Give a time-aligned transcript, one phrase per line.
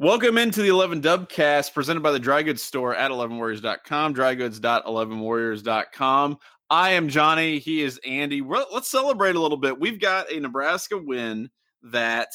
[0.00, 6.38] Welcome into the 11 Dubcast presented by the Dry Goods Store at 11warriors.com, drygoods.11warriors.com.
[6.70, 7.58] I am Johnny.
[7.58, 8.40] He is Andy.
[8.40, 9.78] We're, let's celebrate a little bit.
[9.78, 11.50] We've got a Nebraska win
[11.82, 12.28] that,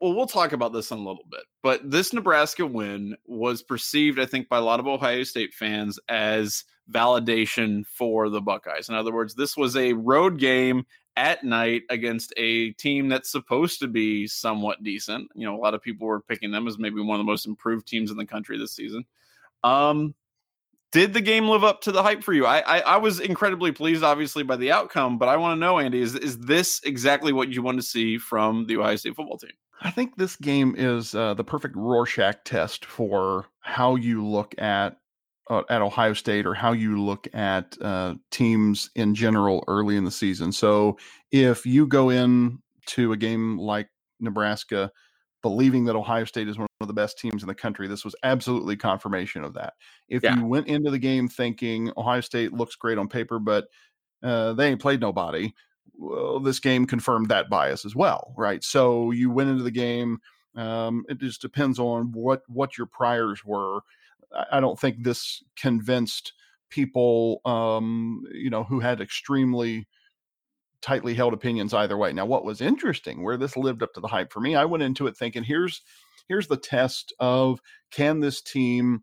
[0.00, 4.18] well, we'll talk about this in a little bit, but this Nebraska win was perceived,
[4.18, 8.88] I think, by a lot of Ohio State fans as validation for the Buckeyes.
[8.88, 10.86] In other words, this was a road game
[11.16, 15.28] at night against a team that's supposed to be somewhat decent.
[15.34, 17.46] You know, a lot of people were picking them as maybe one of the most
[17.46, 19.04] improved teams in the country this season.
[19.64, 20.14] Um,
[20.92, 22.44] did the game live up to the hype for you?
[22.44, 25.78] I, I, I was incredibly pleased, obviously, by the outcome, but I want to know,
[25.78, 29.38] Andy, is is this exactly what you want to see from the Ohio State football
[29.38, 29.52] team?
[29.80, 34.98] I think this game is uh, the perfect Rorschach test for how you look at
[35.50, 40.04] uh, at Ohio State or how you look at uh, teams in general early in
[40.04, 40.52] the season.
[40.52, 40.98] So
[41.30, 43.88] if you go in to a game like
[44.20, 44.90] Nebraska
[45.42, 48.14] believing that Ohio State is one of the best teams in the country, this was
[48.22, 49.74] absolutely confirmation of that.
[50.08, 50.36] If yeah.
[50.36, 53.66] you went into the game thinking Ohio State looks great on paper, but
[54.22, 55.52] uh, they ain't played nobody,
[55.94, 58.62] well, this game confirmed that bias as well, right?
[58.62, 60.18] So you went into the game.
[60.54, 63.80] Um, it just depends on what what your priors were
[64.50, 66.32] I don't think this convinced
[66.70, 69.86] people, um, you know, who had extremely
[70.80, 72.12] tightly held opinions either way.
[72.12, 74.82] Now, what was interesting, where this lived up to the hype for me, I went
[74.82, 75.82] into it thinking, here's
[76.28, 79.02] here's the test of can this team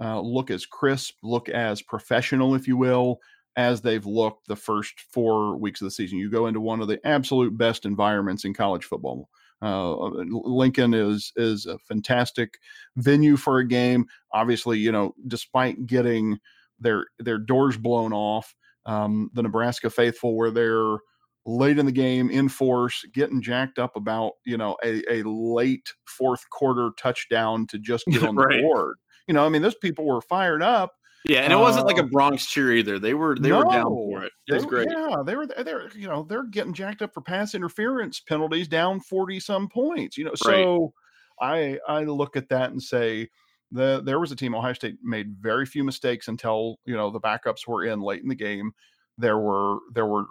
[0.00, 3.18] uh, look as crisp, look as professional, if you will,
[3.56, 6.18] as they've looked the first four weeks of the season.
[6.18, 9.28] You go into one of the absolute best environments in college football.
[9.62, 12.58] Uh, Lincoln is is a fantastic
[12.96, 14.06] venue for a game.
[14.32, 16.38] Obviously, you know, despite getting
[16.78, 20.98] their their doors blown off, um, the Nebraska faithful were there
[21.46, 25.88] late in the game in force, getting jacked up about you know a, a late
[26.06, 28.96] fourth quarter touchdown to just get on the board.
[29.26, 30.92] You know, I mean, those people were fired up
[31.28, 32.98] yeah, and it wasn't like a uh, Bronx cheer either.
[32.98, 34.32] They were they no, were down for it.
[34.48, 34.88] It was they, great.
[34.90, 39.00] Yeah, they were they're you know they're getting jacked up for pass interference penalties down
[39.00, 40.16] forty some points.
[40.16, 40.94] You know, so
[41.40, 41.78] right.
[41.88, 43.28] I I look at that and say
[43.72, 47.20] the there was a team Ohio State made very few mistakes until you know the
[47.20, 48.72] backups were in late in the game.
[49.18, 50.26] There were there were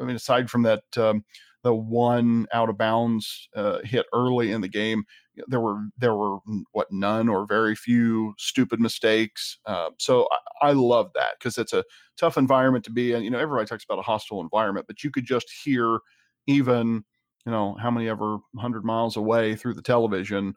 [0.00, 1.24] I mean aside from that um,
[1.62, 5.04] the one out of bounds uh, hit early in the game.
[5.48, 6.38] There were there were
[6.72, 9.58] what none or very few stupid mistakes.
[9.66, 10.28] Uh, so
[10.62, 11.84] I, I love that because it's a
[12.18, 13.22] tough environment to be in.
[13.22, 15.98] You know, everybody talks about a hostile environment, but you could just hear
[16.46, 17.04] even
[17.46, 20.54] you know how many ever hundred miles away through the television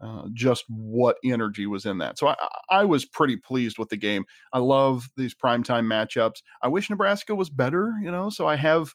[0.00, 2.18] uh, just what energy was in that.
[2.18, 2.36] So I,
[2.70, 4.24] I was pretty pleased with the game.
[4.52, 6.42] I love these primetime matchups.
[6.62, 8.94] I wish Nebraska was better, you know, so I have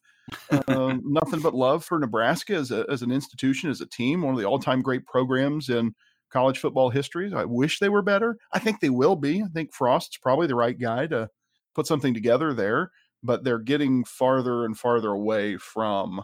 [0.52, 4.34] uh, nothing but love for Nebraska as, a, as an institution, as a team, one
[4.34, 5.96] of the all time great programs in
[6.32, 7.34] college football history.
[7.34, 8.38] I wish they were better.
[8.54, 9.42] I think they will be.
[9.42, 11.30] I think Frost's probably the right guy to
[11.76, 12.92] put something together there,
[13.24, 16.22] but they're getting farther and farther away from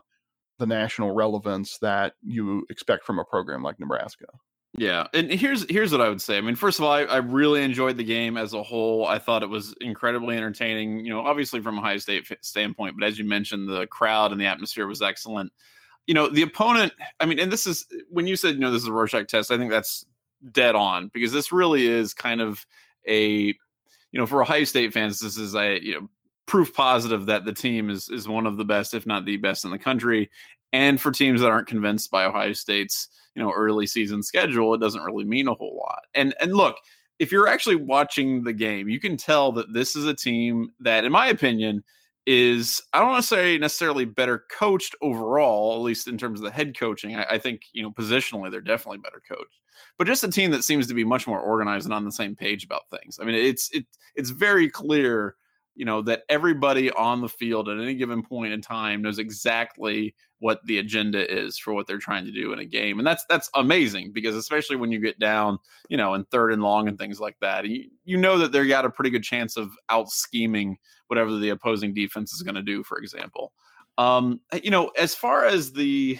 [0.59, 4.25] the national relevance that you expect from a program like Nebraska.
[4.73, 6.37] Yeah, and here's here's what I would say.
[6.37, 9.07] I mean, first of all, I, I, really enjoyed the game as a whole.
[9.07, 11.03] I thought it was incredibly entertaining.
[11.03, 14.39] You know, obviously from a Ohio State standpoint, but as you mentioned, the crowd and
[14.39, 15.51] the atmosphere was excellent.
[16.05, 16.93] You know, the opponent.
[17.19, 19.51] I mean, and this is when you said you know this is a Rorschach test.
[19.51, 20.05] I think that's
[20.51, 22.63] dead on because this really is kind of
[23.07, 23.55] a you
[24.13, 26.09] know for Ohio State fans, this is a you know
[26.45, 29.65] proof positive that the team is is one of the best, if not the best
[29.65, 30.29] in the country.
[30.73, 34.81] And for teams that aren't convinced by Ohio State's you know early season schedule, it
[34.81, 36.03] doesn't really mean a whole lot.
[36.13, 36.77] And and look,
[37.19, 41.05] if you're actually watching the game, you can tell that this is a team that,
[41.05, 41.83] in my opinion,
[42.27, 46.43] is I don't want to say necessarily better coached overall, at least in terms of
[46.43, 47.15] the head coaching.
[47.15, 49.61] I, I, think you know positionally they're definitely better coached,
[49.97, 52.35] but just a team that seems to be much more organized and on the same
[52.35, 53.17] page about things.
[53.21, 53.85] I mean, it's it
[54.15, 55.35] it's very clear,
[55.75, 60.13] you know, that everybody on the field at any given point in time knows exactly
[60.39, 62.99] what the agenda is for what they're trying to do in a game.
[62.99, 65.57] And that's that's amazing because especially when you get down
[65.89, 68.67] you know in third and long and things like that you, you know that they
[68.67, 70.77] got a pretty good chance of out scheming
[71.07, 73.53] whatever the opposing defense is going to do for example.
[73.97, 76.19] Um you know as far as the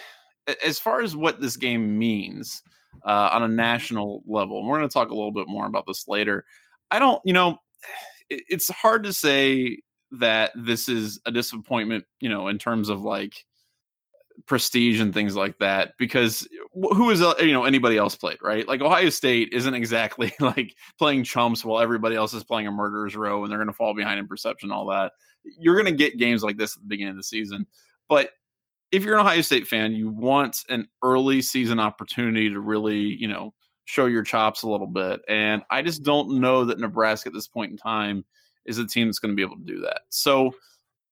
[0.65, 2.63] as far as what this game means
[3.06, 5.86] uh, on a national level and we're going to talk a little bit more about
[5.86, 6.45] this later
[6.89, 7.57] i don't you know
[8.30, 9.77] it, it's hard to say
[10.09, 13.45] that this is a disappointment you know in terms of like
[14.45, 18.68] prestige and things like that because who is uh, you know anybody else played right
[18.68, 23.16] like ohio state isn't exactly like playing chumps while everybody else is playing a murderer's
[23.16, 25.12] row and they're going to fall behind in perception all that
[25.60, 27.66] you're going to get games like this at the beginning of the season
[28.07, 28.30] but
[28.92, 33.28] if you're an ohio state fan you want an early season opportunity to really you
[33.28, 33.54] know
[33.88, 35.22] show your chops a little bit.
[35.30, 38.25] And I just don't know that Nebraska at this point in time
[38.66, 40.01] is a team that's going to be able to do that.
[40.10, 40.51] So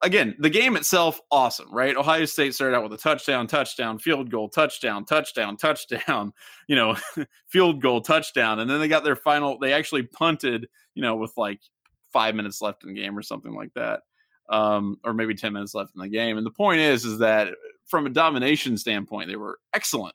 [0.05, 1.95] again, the game itself, awesome, right?
[1.97, 6.31] Ohio State started out with a touchdown, touchdown, field goal, touchdown, touchdown, touchdown,
[6.67, 6.95] you know,
[7.47, 8.59] field goal, touchdown.
[8.59, 11.59] And then they got their final, they actually punted, you know, with like
[12.13, 14.01] five minutes left in the game or something like that.
[14.47, 16.37] Um, or maybe 10 minutes left in the game.
[16.37, 17.47] And the point is, is that
[17.87, 20.13] from a domination standpoint, they were excellent.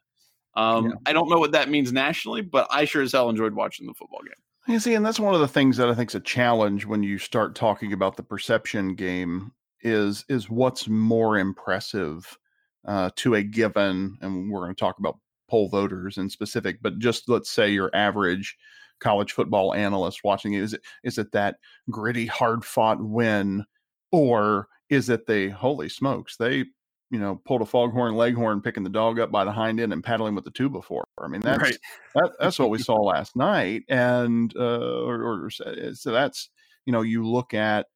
[0.55, 0.91] Um, yeah.
[1.05, 3.93] I don't know what that means nationally, but I sure as hell enjoyed watching the
[3.93, 4.73] football game.
[4.73, 7.03] You see, and that's one of the things that I think is a challenge when
[7.03, 9.51] you start talking about the perception game
[9.83, 12.37] is is what's more impressive
[12.85, 15.19] uh, to a given, and we're going to talk about
[15.49, 18.57] poll voters in specific, but just let's say your average
[18.99, 21.57] college football analyst watching it is it is it that
[21.89, 23.65] gritty, hard fought win,
[24.11, 26.65] or is it the holy smokes they
[27.09, 30.03] you know pulled a foghorn leghorn picking the dog up by the hind end and
[30.03, 31.77] paddling with the two before i mean that's right.
[32.15, 36.49] that, that's what we saw last night and uh or, or so that's
[36.85, 37.87] you know you look at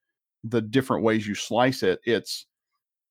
[0.48, 2.46] the different ways you slice it, it's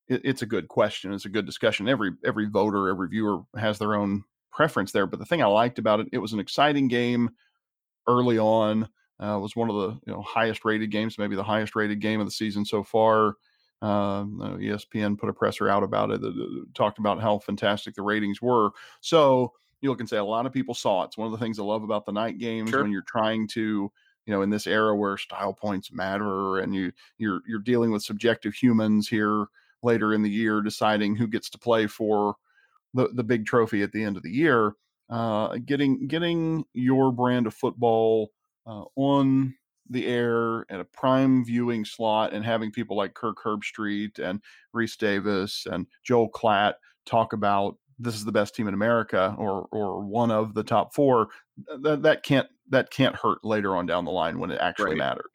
[0.09, 1.13] it, it's a good question.
[1.13, 1.89] It's a good discussion.
[1.89, 5.07] Every every voter, every viewer has their own preference there.
[5.07, 7.31] But the thing I liked about it, it was an exciting game
[8.07, 8.89] early on.
[9.21, 12.21] Uh, was one of the you know highest rated games, maybe the highest rated game
[12.21, 13.35] of the season so far.
[13.83, 18.41] Uh, ESPN put a presser out about it, that talked about how fantastic the ratings
[18.41, 18.71] were.
[19.01, 19.53] So
[19.83, 21.07] you look and say a lot of people saw it.
[21.07, 22.83] It's one of the things I love about the night games sure.
[22.83, 23.93] when you're trying to
[24.27, 28.03] you know in this era where style points matter and you you're you're dealing with
[28.03, 29.47] subjective humans here
[29.83, 32.37] later in the year deciding who gets to play for
[32.95, 34.75] the, the big trophy at the end of the year
[35.11, 38.31] uh, getting getting your brand of football
[38.67, 39.55] uh, on
[39.91, 44.41] the air at a prime viewing slot and having people like Kirk Herbstreit and
[44.75, 46.75] Rece Davis and Joel Klatt
[47.05, 50.95] talk about this is the best team in America or or one of the top
[50.95, 51.29] four
[51.81, 54.99] that that can't that can't hurt later on down the line when it actually right.
[54.99, 55.31] matters.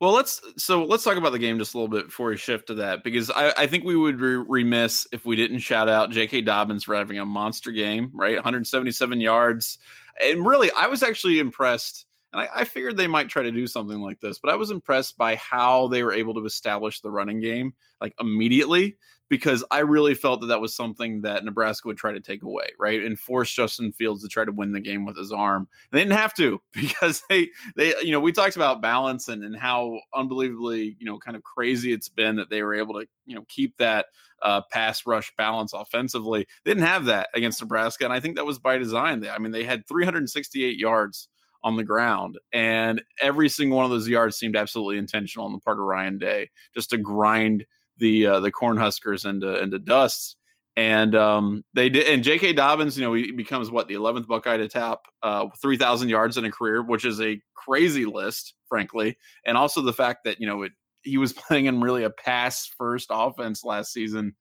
[0.00, 2.68] Well, let's so let's talk about the game just a little bit before we shift
[2.68, 6.10] to that because I, I think we would be remiss if we didn't shout out
[6.10, 6.42] J.K.
[6.42, 8.34] Dobbins for having a monster game, right?
[8.34, 9.78] 177 yards,
[10.22, 12.06] and really, I was actually impressed.
[12.32, 14.70] And I, I figured they might try to do something like this, but I was
[14.70, 19.80] impressed by how they were able to establish the running game like immediately because I
[19.80, 23.18] really felt that that was something that Nebraska would try to take away, right, and
[23.18, 25.68] force Justin Fields to try to win the game with his arm.
[25.92, 29.56] They didn't have to because they they you know we talked about balance and and
[29.56, 33.34] how unbelievably you know kind of crazy it's been that they were able to you
[33.34, 34.06] know keep that
[34.42, 36.46] uh, pass rush balance offensively.
[36.64, 39.26] They didn't have that against Nebraska, and I think that was by design.
[39.26, 41.28] I mean, they had 368 yards
[41.64, 42.38] on the ground.
[42.52, 46.18] And every single one of those yards seemed absolutely intentional on the part of Ryan
[46.18, 47.66] Day, just to grind
[47.98, 50.36] the uh, the Cornhuskers into into dust.
[50.76, 52.06] And um, they did.
[52.06, 52.52] And J.K.
[52.52, 56.44] Dobbins, you know, he becomes what the 11th Buckeye to tap uh, 3,000 yards in
[56.44, 59.18] a career, which is a crazy list, frankly.
[59.44, 60.72] And also the fact that you know it,
[61.02, 64.36] he was playing in really a pass first offense last season.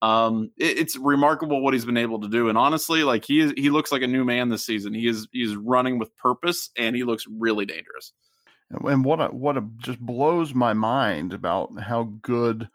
[0.00, 2.48] Um, it, it's remarkable what he's been able to do.
[2.48, 4.94] And honestly, like he is, he looks like a new man this season.
[4.94, 8.12] He is he's running with purpose, and he looks really dangerous.
[8.70, 12.68] And what a, what a, just blows my mind about how good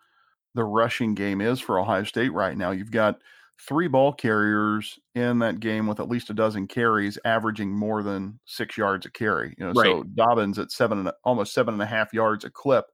[0.58, 2.72] the rushing game is for Ohio State right now.
[2.72, 3.20] You've got
[3.62, 8.40] three ball carriers in that game with at least a dozen carries, averaging more than
[8.46, 9.54] six yards a carry.
[9.58, 9.86] You know, right.
[9.86, 12.86] so Dobbins at seven and almost seven and a half yards a clip.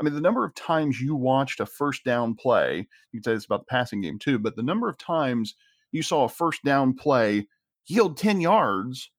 [0.00, 3.34] I mean, the number of times you watched a first down play, you can say
[3.34, 5.56] this about the passing game too, but the number of times
[5.90, 7.48] you saw a first down play
[7.88, 9.10] yield 10 yards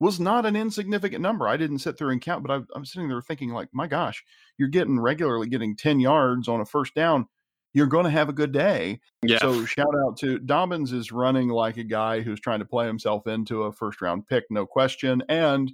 [0.00, 1.46] was not an insignificant number.
[1.46, 4.24] I didn't sit through and count, but I, I'm sitting there thinking, like, my gosh,
[4.56, 7.26] you're getting regularly getting 10 yards on a first down
[7.74, 9.00] you're going to have a good day.
[9.22, 9.38] Yeah.
[9.40, 13.26] So shout out to Dobbins is running like a guy who's trying to play himself
[13.26, 15.22] into a first round pick, no question.
[15.28, 15.70] And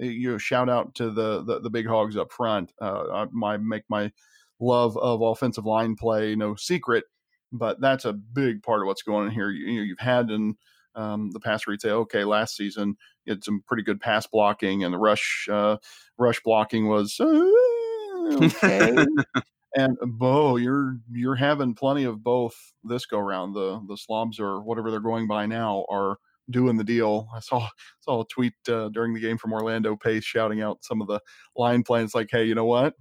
[0.00, 2.72] eh, you know, shout out to the the, the big hogs up front.
[2.80, 4.12] Uh, I my make my
[4.58, 7.04] love of offensive line play no secret,
[7.52, 9.50] but that's a big part of what's going on here.
[9.50, 10.56] You, you know, you've had in
[10.96, 14.26] um, the past where you'd say, okay, last season you had some pretty good pass
[14.26, 15.76] blocking, and the rush uh,
[16.18, 17.20] rush blocking was.
[17.20, 17.50] Uh,
[18.42, 19.06] okay.
[19.76, 22.54] And Bo, you're you're having plenty of both
[22.84, 23.54] this go round.
[23.54, 26.18] The the slobs or whatever they're going by now are
[26.50, 27.28] doing the deal.
[27.34, 27.68] I saw
[28.00, 31.20] saw a tweet uh, during the game from Orlando Pace shouting out some of the
[31.56, 32.94] line plans like, "Hey, you know what?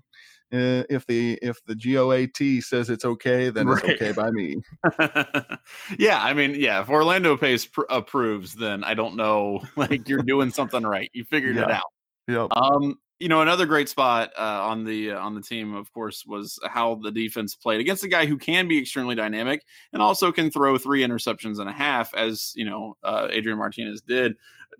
[0.51, 3.83] Uh, if the if the GOAT says it's okay, then right.
[3.83, 4.57] it's okay by me."
[5.97, 10.23] yeah, I mean, yeah, if Orlando Pace pr- approves, then I don't know, like you're
[10.23, 11.09] doing something right.
[11.13, 11.63] You figured yeah.
[11.63, 11.83] it out.
[12.27, 12.47] Yep.
[12.55, 16.25] Um, you know, another great spot uh, on the uh, on the team, of course,
[16.25, 20.31] was how the defense played against a guy who can be extremely dynamic and also
[20.31, 24.35] can throw three interceptions and a half, as you know, uh, Adrian Martinez did.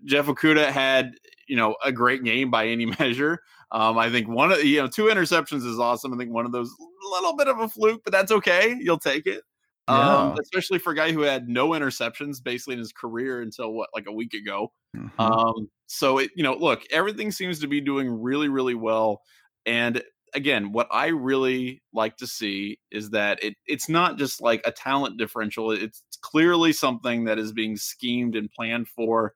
[0.06, 1.14] Jeff Okudah had
[1.48, 3.40] you know a great game by any measure.
[3.72, 6.14] Um, I think one of you know two interceptions is awesome.
[6.14, 8.76] I think one of those a little bit of a fluke, but that's okay.
[8.80, 9.44] You'll take it.
[9.88, 10.16] Um, yeah.
[10.16, 13.90] Um, especially for a guy who had no interceptions basically in his career until what
[13.94, 14.72] like a week ago.
[14.96, 15.20] Mm-hmm.
[15.22, 19.22] Um, so it you know look everything seems to be doing really really well,
[19.66, 20.02] and
[20.34, 24.72] again what I really like to see is that it it's not just like a
[24.72, 25.72] talent differential.
[25.72, 29.34] It's clearly something that is being schemed and planned for,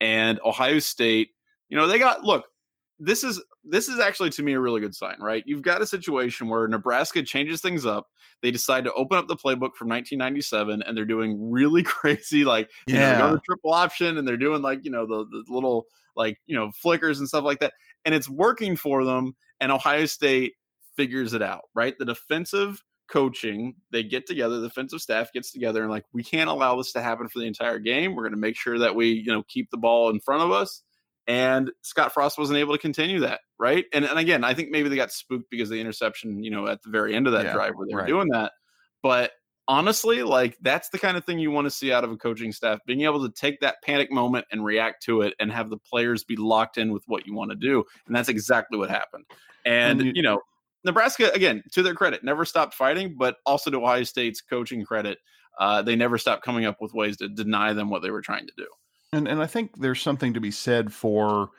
[0.00, 1.28] and Ohio State.
[1.68, 2.46] You know they got look
[3.00, 5.42] this is this is actually to me a really good sign, right?
[5.46, 8.08] You've got a situation where Nebraska changes things up.
[8.42, 12.70] They decide to open up the playbook from 1997, and they're doing really crazy, like
[12.86, 15.86] yeah, you know, triple option, and they're doing like you know the, the little
[16.16, 17.74] like you know flickers and stuff like that,
[18.04, 19.34] and it's working for them.
[19.60, 20.54] And Ohio State
[20.96, 21.94] figures it out, right?
[21.98, 26.48] The defensive coaching, they get together, the defensive staff gets together, and like we can't
[26.48, 28.14] allow this to happen for the entire game.
[28.14, 30.50] We're going to make sure that we you know keep the ball in front of
[30.50, 30.82] us
[31.30, 33.84] and Scott Frost wasn't able to continue that, right?
[33.92, 36.66] And and again, I think maybe they got spooked because of the interception, you know,
[36.66, 38.08] at the very end of that yeah, drive where they were right.
[38.08, 38.50] doing that.
[39.00, 39.30] But
[39.68, 42.50] honestly, like that's the kind of thing you want to see out of a coaching
[42.50, 45.78] staff, being able to take that panic moment and react to it and have the
[45.78, 47.84] players be locked in with what you want to do.
[48.08, 49.24] And that's exactly what happened.
[49.64, 50.40] And, and you, you know,
[50.84, 55.18] Nebraska, again, to their credit, never stopped fighting, but also to Ohio State's coaching credit,
[55.60, 58.48] uh, they never stopped coming up with ways to deny them what they were trying
[58.48, 58.66] to do.
[59.12, 61.50] And and I think there's something to be said for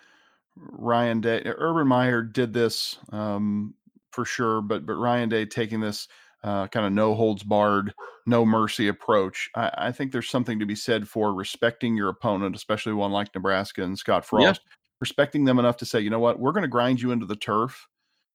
[0.55, 1.41] Ryan Day.
[1.46, 3.74] Urban Meyer did this um,
[4.12, 6.08] for sure, but but Ryan Day taking this
[6.43, 7.93] uh, kind of no holds barred,
[8.25, 9.50] no mercy approach.
[9.55, 13.34] I, I, think there's something to be said for respecting your opponent, especially one like
[13.36, 14.75] Nebraska and Scott Frost, yeah.
[15.00, 17.36] respecting them enough to say, you know what, we're going to grind you into the
[17.36, 17.88] turf.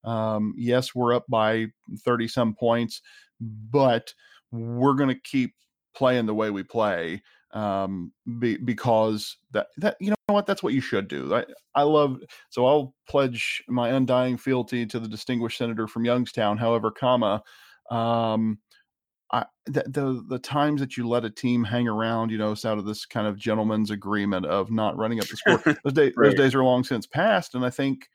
[0.05, 1.67] Um, yes, we're up by
[2.05, 3.03] 30 some points,
[3.41, 4.15] but
[4.53, 5.55] we're going to keep
[5.97, 7.23] playing the way we play
[7.53, 11.35] um, be, because that that you know what that's what you should do.
[11.35, 12.19] I I love
[12.51, 16.59] so I'll pledge my undying fealty to the distinguished senator from Youngstown.
[16.59, 17.43] However, comma,
[17.91, 18.59] um,
[19.33, 22.65] I the, the the times that you let a team hang around, you know, it's
[22.65, 25.59] out of this kind of gentleman's agreement of not running up the score.
[25.85, 26.31] those days right.
[26.31, 28.09] those days are long since past, and I think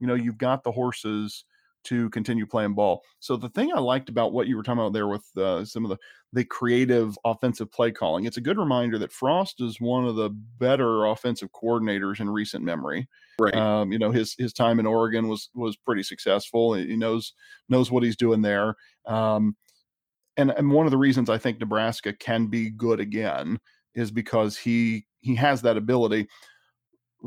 [0.00, 1.44] you know you've got the horses
[1.86, 3.02] to continue playing ball.
[3.20, 5.84] So the thing I liked about what you were talking about there with uh, some
[5.84, 5.98] of the
[6.32, 10.30] the creative offensive play calling, it's a good reminder that Frost is one of the
[10.30, 13.08] better offensive coordinators in recent memory.
[13.38, 13.54] Right.
[13.54, 16.74] Um, you know his his time in Oregon was was pretty successful.
[16.74, 17.32] He knows
[17.68, 18.76] knows what he's doing there.
[19.06, 19.56] Um,
[20.36, 23.58] and and one of the reasons I think Nebraska can be good again
[23.94, 26.28] is because he he has that ability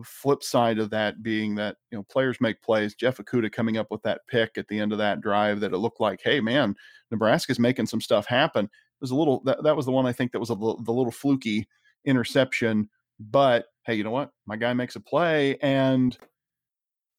[0.03, 2.96] flip side of that being that you know players make plays.
[2.96, 5.77] Jeff Okudah coming up with that pick at the end of that drive that it
[5.77, 6.75] looked like, hey man,
[7.12, 8.65] Nebraska's making some stuff happen.
[8.65, 10.94] It was a little that, that was the one I think that was a, the
[10.94, 11.68] little fluky
[12.06, 12.89] interception.
[13.20, 14.32] But hey, you know what?
[14.46, 16.18] My guy makes a play and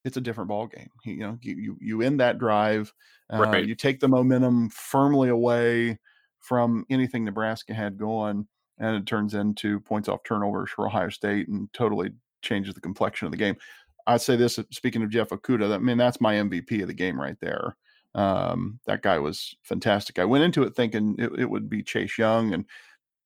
[0.05, 0.89] it's a different ball game.
[1.05, 2.93] You, know, you you, you end that drive,
[3.33, 3.67] uh, right.
[3.67, 5.99] you take the momentum firmly away
[6.39, 8.47] from anything Nebraska had going,
[8.79, 12.11] and it turns into points off turnovers for Ohio State and totally
[12.43, 13.57] changes the complexion of the game.
[14.07, 14.59] I'd say this.
[14.71, 17.77] Speaking of Jeff Okudah, I mean that's my MVP of the game right there.
[18.15, 20.19] Um, that guy was fantastic.
[20.19, 22.65] I went into it thinking it, it would be Chase Young and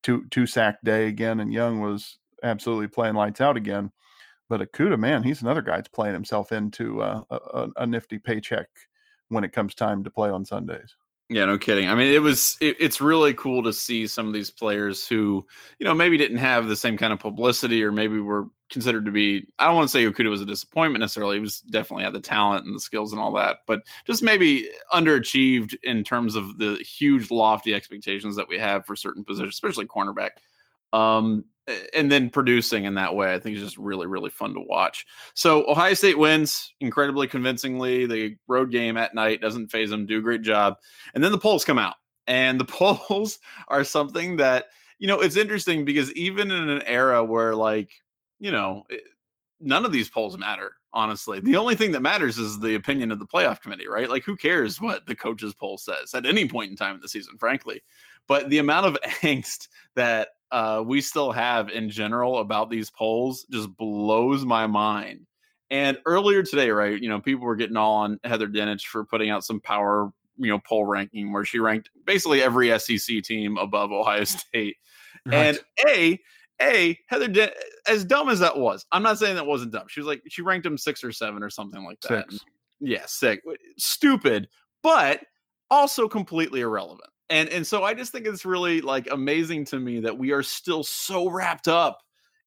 [0.03, 3.91] two two sack day again, and Young was absolutely playing lights out again.
[4.47, 8.67] But Okudah, man, he's another guy that's playing himself into uh, a, a, nifty paycheck
[9.29, 10.95] when it comes time to play on Sundays.
[11.29, 11.89] Yeah, no kidding.
[11.89, 15.43] I mean, it was it, it's really cool to see some of these players who,
[15.79, 19.11] you know, maybe didn't have the same kind of publicity or maybe were considered to
[19.11, 21.37] be I don't want to say Okudah was a disappointment necessarily.
[21.37, 24.69] He was definitely had the talent and the skills and all that, but just maybe
[24.93, 29.87] underachieved in terms of the huge lofty expectations that we have for certain positions, especially
[29.87, 30.31] cornerback.
[30.95, 31.45] Um,
[31.93, 35.05] and then producing in that way, I think is just really, really fun to watch.
[35.33, 38.05] So Ohio State wins incredibly convincingly.
[38.05, 40.75] The road game at night doesn't phase them, do a great job.
[41.13, 41.95] And then the polls come out.
[42.27, 44.65] And the polls are something that,
[44.99, 47.89] you know, it's interesting because even in an era where like,
[48.39, 48.83] you know,
[49.59, 51.39] none of these polls matter, honestly.
[51.39, 54.09] The only thing that matters is the opinion of the playoff committee, right?
[54.09, 57.09] Like who cares what the coaches poll says at any point in time in the
[57.09, 57.81] season, frankly.
[58.27, 63.45] But the amount of angst that uh, we still have in general about these polls
[63.51, 65.27] just blows my mind.
[65.69, 69.29] And earlier today, right, you know, people were getting all on Heather Dinich for putting
[69.29, 73.91] out some power, you know, poll ranking where she ranked basically every SEC team above
[73.91, 74.77] Ohio State.
[75.25, 75.35] Right.
[75.35, 75.59] And
[75.89, 76.19] A,
[76.61, 77.53] a Heather, De-
[77.89, 79.87] as dumb as that was, I'm not saying that wasn't dumb.
[79.89, 82.31] She was like she ranked him six or seven or something like that.
[82.31, 82.45] Six.
[82.79, 83.41] Yeah, sick,
[83.77, 84.47] stupid,
[84.81, 85.19] but
[85.69, 87.09] also completely irrelevant.
[87.29, 90.43] And and so I just think it's really like amazing to me that we are
[90.43, 92.01] still so wrapped up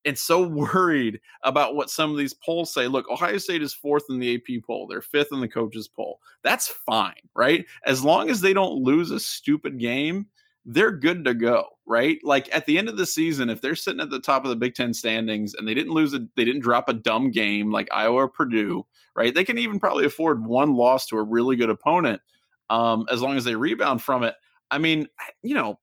[0.05, 2.87] and so worried about what some of these polls say.
[2.87, 6.21] Look, Ohio State is fourth in the AP poll, they're fifth in the coaches poll.
[6.43, 7.67] That's fine, right?
[7.85, 10.27] As long as they don't lose a stupid game,
[10.65, 12.19] they're good to go, right?
[12.23, 14.57] Like at the end of the season, if they're sitting at the top of the
[14.57, 17.89] Big Ten standings and they didn't lose a, they didn't drop a dumb game like
[17.91, 18.85] Iowa or Purdue,
[19.17, 19.35] right?
[19.35, 22.21] They can even probably afford one loss to a really good opponent,
[22.69, 24.35] um, as long as they rebound from it.
[24.71, 25.09] I mean,
[25.43, 25.79] you know,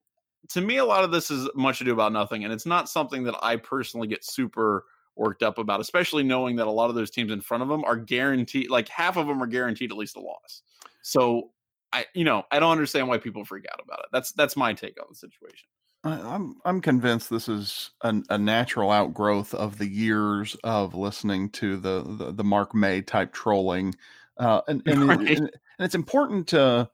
[0.49, 3.23] to me, a lot of this is much ado about nothing, and it's not something
[3.23, 7.09] that I personally get super worked up about, especially knowing that a lot of those
[7.09, 10.17] teams in front of them are guaranteed, like half of them are guaranteed at least
[10.17, 10.61] a loss.
[11.01, 11.51] So
[11.93, 14.07] I, you know, I don't understand why people freak out about it.
[14.11, 15.67] That's that's my take on the situation.
[16.03, 21.77] I'm I'm convinced this is an, a natural outgrowth of the years of listening to
[21.77, 23.95] the the, the Mark May type trolling,
[24.37, 25.19] uh, and and, right.
[25.19, 25.49] and, and
[25.79, 26.89] it's important to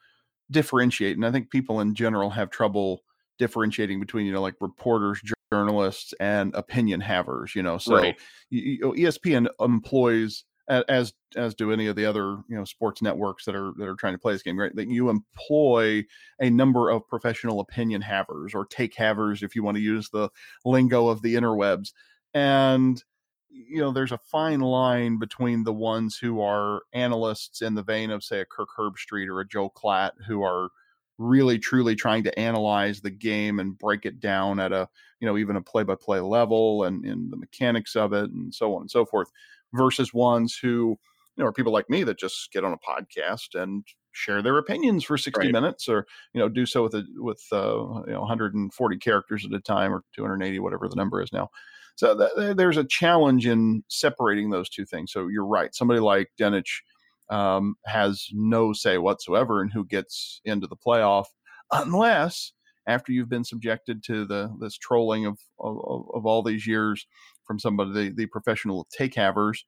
[0.51, 1.15] differentiate.
[1.15, 3.01] And I think people in general have trouble
[3.39, 7.55] differentiating between you know like reporters, journalists, and opinion havers.
[7.55, 8.19] You know, so right.
[8.49, 13.45] you, you, ESPN employs as as do any of the other you know sports networks
[13.45, 16.03] that are that are trying to play this game right that you employ
[16.39, 20.29] a number of professional opinion havers or take havers if you want to use the
[20.63, 21.91] lingo of the interwebs
[22.33, 23.03] and
[23.51, 28.09] you know there's a fine line between the ones who are analysts in the vein
[28.11, 30.69] of say a kirk herbstreit or a joe klatt who are
[31.17, 34.87] really truly trying to analyze the game and break it down at a
[35.19, 38.53] you know even a play by play level and in the mechanics of it and
[38.53, 39.29] so on and so forth
[39.73, 40.97] versus ones who
[41.37, 44.57] you know are people like me that just get on a podcast and share their
[44.57, 45.53] opinions for 60 right.
[45.53, 49.53] minutes or you know do so with a with uh, you know 140 characters at
[49.53, 51.49] a time or 280 whatever the number is now
[51.95, 55.11] so th- there's a challenge in separating those two things.
[55.11, 56.81] So you're right somebody like Dinich
[57.29, 61.25] um, has no say whatsoever in who gets into the playoff
[61.71, 62.53] unless
[62.87, 67.05] after you've been subjected to the this trolling of of, of all these years
[67.45, 69.65] from somebody the, the professional take havers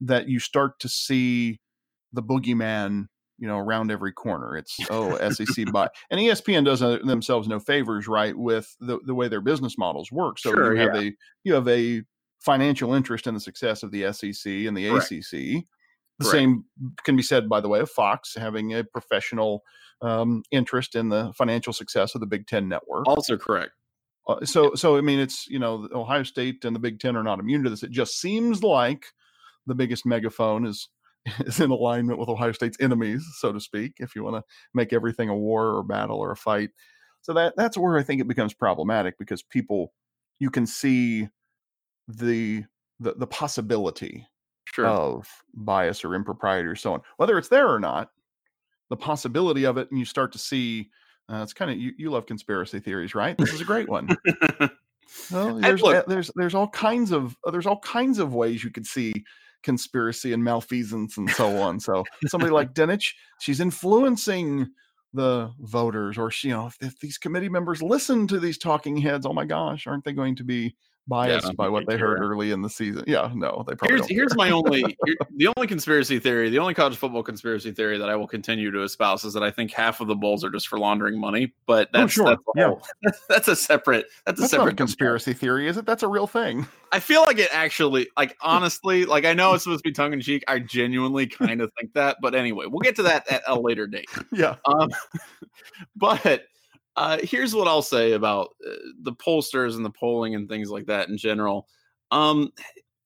[0.00, 1.60] that you start to see
[2.12, 3.06] the boogeyman
[3.38, 8.08] you know around every corner it's oh sec buy and espn does themselves no favors
[8.08, 11.10] right with the, the way their business models work so sure, you have yeah.
[11.10, 11.12] a
[11.44, 12.02] you have a
[12.40, 15.12] financial interest in the success of the sec and the Correct.
[15.12, 15.64] acc the
[16.22, 16.32] Correct.
[16.32, 16.64] same
[17.04, 19.62] can be said by the way of fox having a professional
[20.02, 23.72] um, interest in the financial success of the big ten network also correct
[24.28, 27.22] uh, so, so I mean, it's you know, Ohio State and the Big Ten are
[27.22, 27.82] not immune to this.
[27.82, 29.06] It just seems like
[29.66, 30.88] the biggest megaphone is
[31.40, 33.94] is in alignment with Ohio State's enemies, so to speak.
[33.98, 36.70] If you want to make everything a war or a battle or a fight,
[37.22, 39.92] so that that's where I think it becomes problematic because people,
[40.38, 41.28] you can see
[42.08, 42.64] the
[43.00, 44.26] the, the possibility
[44.72, 44.86] sure.
[44.86, 48.10] of bias or impropriety or so on, whether it's there or not.
[48.88, 50.90] The possibility of it, and you start to see
[51.28, 53.36] uh, it's kind of you, you love conspiracy theories, right?
[53.36, 54.08] This is a great one.
[55.32, 59.24] well, there's there's there's all kinds of there's all kinds of ways you could see
[59.62, 61.80] conspiracy and malfeasance and so on.
[61.80, 64.68] So somebody like Dinich, she's influencing
[65.12, 68.96] the voters, or she, you know, if, if, these committee members listen to these talking
[68.96, 70.76] heads, oh my gosh, aren't they going to be
[71.08, 73.04] biased yeah, by what they heard early in the season.
[73.06, 73.98] Yeah, no, they probably.
[73.98, 74.82] Here's, here's my only
[75.36, 78.82] the only conspiracy theory, the only college football conspiracy theory that I will continue to
[78.82, 81.52] espouse is that I think half of the bowls are just for laundering money.
[81.66, 82.26] But oh, that's oh, sure.
[82.26, 83.10] that's, yeah.
[83.28, 85.84] That's a separate that's, that's a separate conspiracy theory, is it?
[85.84, 86.66] That's a real thing.
[86.92, 90.12] I feel like it actually, like honestly, like I know it's supposed to be tongue
[90.12, 90.44] in cheek.
[90.48, 93.86] I genuinely kind of think that, but anyway, we'll get to that at a later
[93.86, 94.08] date.
[94.32, 94.56] Yeah.
[94.64, 94.88] Um,
[95.96, 96.46] but
[96.96, 100.86] uh, here's what I'll say about uh, the pollsters and the polling and things like
[100.86, 101.68] that in general.
[102.10, 102.50] Um,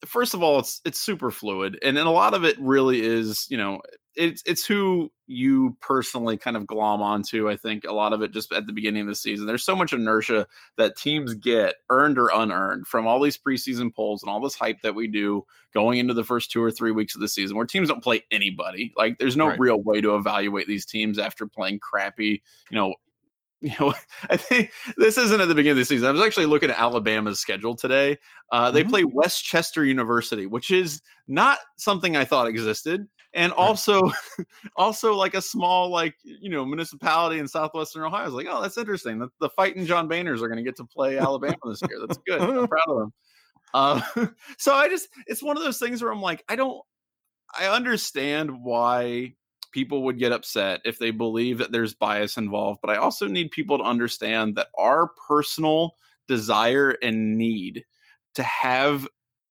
[0.06, 3.46] first of all, it's it's super fluid, and then a lot of it really is,
[3.50, 3.80] you know,
[4.16, 7.48] it's it's who you personally kind of glom onto.
[7.48, 9.46] I think a lot of it just at the beginning of the season.
[9.46, 14.22] There's so much inertia that teams get, earned or unearned, from all these preseason polls
[14.22, 17.14] and all this hype that we do going into the first two or three weeks
[17.14, 18.92] of the season, where teams don't play anybody.
[18.96, 19.60] Like, there's no right.
[19.60, 22.94] real way to evaluate these teams after playing crappy, you know,
[23.62, 23.92] you know,
[24.30, 26.08] I think this isn't at the beginning of the season.
[26.08, 28.18] I was actually looking at Alabama's schedule today.
[28.50, 28.90] Uh, they mm-hmm.
[28.90, 34.46] play West Chester University, which is not something I thought existed, and also, right.
[34.76, 38.22] also like a small like you know municipality in southwestern Ohio.
[38.22, 39.18] I was like, oh, that's interesting.
[39.18, 41.98] The, the fighting John Boehners are going to get to play Alabama this year.
[42.00, 42.40] That's good.
[42.40, 43.12] I'm proud of them.
[43.72, 44.00] Uh,
[44.58, 46.80] so I just, it's one of those things where I'm like, I don't,
[47.56, 49.34] I understand why
[49.72, 53.50] people would get upset if they believe that there's bias involved, but I also need
[53.50, 55.94] people to understand that our personal
[56.28, 57.84] desire and need
[58.34, 59.08] to have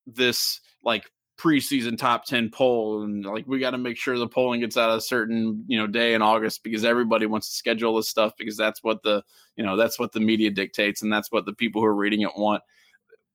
[0.07, 4.59] this like preseason top 10 poll and like we got to make sure the polling
[4.59, 8.09] gets out a certain you know day in august because everybody wants to schedule this
[8.09, 9.23] stuff because that's what the
[9.55, 12.21] you know that's what the media dictates and that's what the people who are reading
[12.21, 12.61] it want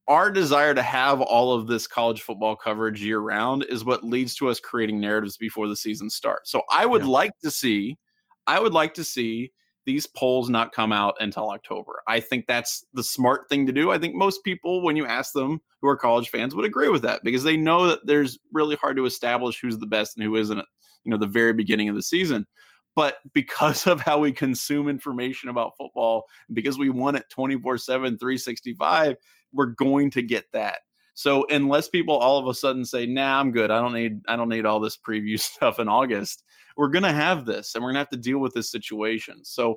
[0.07, 4.35] our desire to have all of this college football coverage year round is what leads
[4.35, 7.09] to us creating narratives before the season starts so i would yeah.
[7.09, 7.97] like to see
[8.47, 9.51] i would like to see
[9.87, 12.03] these polls not come out until October.
[12.09, 13.91] I think that's the smart thing to do.
[13.91, 17.03] I think most people, when you ask them who are college fans, would agree with
[17.03, 20.37] that because they know that there's really hard to establish who's the best and who
[20.37, 20.67] isn't at
[21.05, 22.47] you know the very beginning of the season.
[22.97, 28.19] But because of how we consume information about football, because we want it 24 7,
[28.19, 29.17] 365,
[29.55, 30.79] we're going to get that.
[31.15, 33.71] So unless people all of a sudden say, "Nah, I'm good.
[33.71, 36.43] I don't need I don't need all this preview stuff in August,"
[36.77, 39.45] we're going to have this and we're going to have to deal with this situation.
[39.45, 39.77] So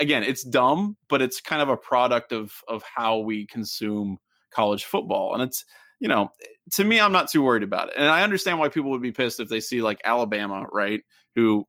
[0.00, 4.18] again, it's dumb, but it's kind of a product of of how we consume
[4.52, 5.34] college football.
[5.34, 5.64] And it's,
[6.00, 6.30] you know,
[6.72, 7.94] to me I'm not too worried about it.
[7.96, 11.00] And I understand why people would be pissed if they see like Alabama, right,
[11.36, 11.66] who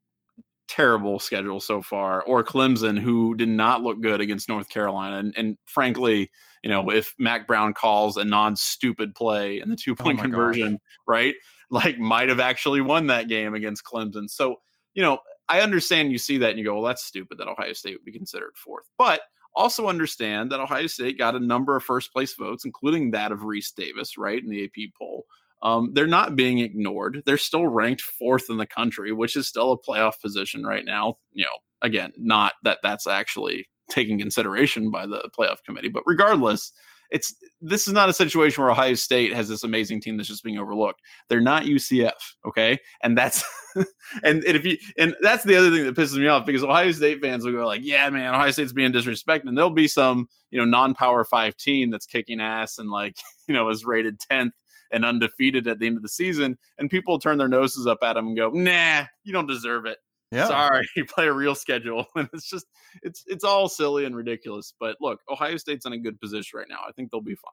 [0.67, 5.17] terrible schedule so far, or Clemson, who did not look good against North Carolina.
[5.17, 6.31] And, and frankly,
[6.63, 10.23] you know, if Mack Brown calls a non stupid play in the two point oh
[10.23, 10.79] conversion, gosh.
[11.07, 11.35] right,
[11.69, 14.29] like might have actually won that game against Clemson.
[14.29, 14.57] So,
[14.93, 17.73] you know, I understand you see that and you go, well, that's stupid that Ohio
[17.73, 18.85] State would be considered fourth.
[18.97, 19.21] But
[19.55, 23.39] also understand that Ohio State got a number of first place votes, including that of
[23.39, 25.25] Rece Davis, right, in the AP poll.
[25.63, 27.23] Um, they're not being ignored.
[27.25, 31.15] They're still ranked fourth in the country, which is still a playoff position right now.
[31.31, 36.73] You know, again, not that that's actually taken consideration by the playoff committee, but regardless,
[37.11, 40.43] it's this is not a situation where Ohio State has this amazing team that's just
[40.43, 40.99] being overlooked.
[41.29, 42.11] They're not UCF,
[42.45, 42.79] okay?
[43.01, 43.43] And that's
[43.75, 46.91] and, and if you and that's the other thing that pisses me off because Ohio
[46.91, 50.27] State fans will go like, "Yeah, man, Ohio State's being disrespected." And there'll be some,
[50.49, 53.15] you know, non-power 5 team that's kicking ass and like,
[53.47, 54.51] you know, is rated 10th
[54.93, 58.13] and undefeated at the end of the season and people turn their noses up at
[58.13, 59.97] them and go, "Nah, you don't deserve it."
[60.31, 60.47] Yeah.
[60.47, 62.05] Sorry, you play a real schedule.
[62.15, 62.65] And it's just
[63.01, 64.73] it's it's all silly and ridiculous.
[64.79, 66.79] But look, Ohio State's in a good position right now.
[66.87, 67.51] I think they'll be fine.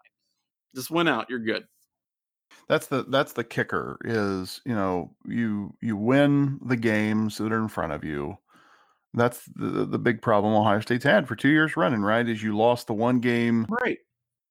[0.74, 1.64] Just win out, you're good.
[2.68, 7.60] That's the that's the kicker is, you know, you you win the games that are
[7.60, 8.36] in front of you.
[9.14, 12.28] That's the the big problem Ohio State's had for two years running, right?
[12.28, 13.98] Is you lost the one game right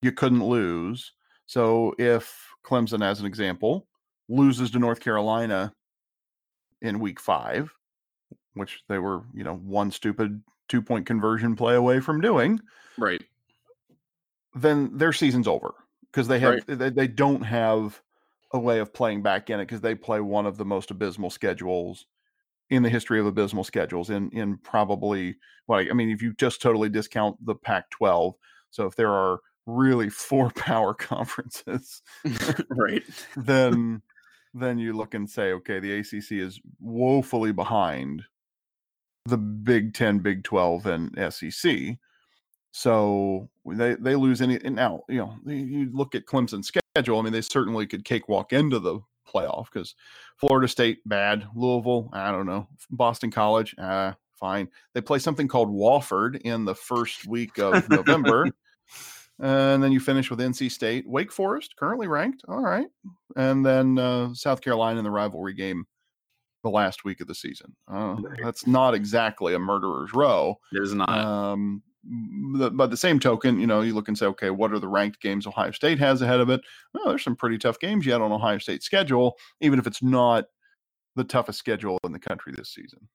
[0.01, 1.13] you couldn't lose.
[1.45, 3.87] So if Clemson, as an example,
[4.27, 5.73] loses to North Carolina
[6.81, 7.73] in week five,
[8.53, 12.59] which they were, you know, one stupid two point conversion play away from doing,
[12.97, 13.23] right?
[14.53, 15.73] Then their season's over
[16.11, 16.79] because they have right.
[16.79, 18.01] they, they don't have
[18.53, 21.29] a way of playing back in it because they play one of the most abysmal
[21.29, 22.05] schedules
[22.69, 25.35] in the history of abysmal schedules in in probably
[25.67, 28.33] like I mean if you just totally discount the Pac-12
[28.69, 32.01] so if there are really four power conferences
[32.71, 33.03] right
[33.37, 34.01] then
[34.53, 38.23] then you look and say okay the ACC is woefully behind
[39.29, 41.97] the Big Ten, Big Twelve, and SEC.
[42.71, 45.03] So they they lose any and now.
[45.07, 47.19] You know, you look at Clemson's schedule.
[47.19, 49.95] I mean, they certainly could cakewalk into the playoff because
[50.37, 54.69] Florida State bad, Louisville I don't know, Boston College ah fine.
[54.93, 58.47] They play something called Wofford in the first week of November.
[59.39, 62.43] And then you finish with NC State, Wake Forest, currently ranked.
[62.47, 62.87] All right.
[63.35, 65.85] And then uh, South Carolina in the rivalry game
[66.63, 67.75] the last week of the season.
[67.87, 70.59] Uh, that's not exactly a murderer's row.
[70.73, 71.09] It is not.
[71.09, 71.81] Um,
[72.53, 75.21] but the same token, you know, you look and say, okay, what are the ranked
[75.21, 76.61] games Ohio State has ahead of it?
[76.93, 80.45] Well, there's some pretty tough games yet on Ohio State's schedule, even if it's not
[81.15, 83.07] the toughest schedule in the country this season.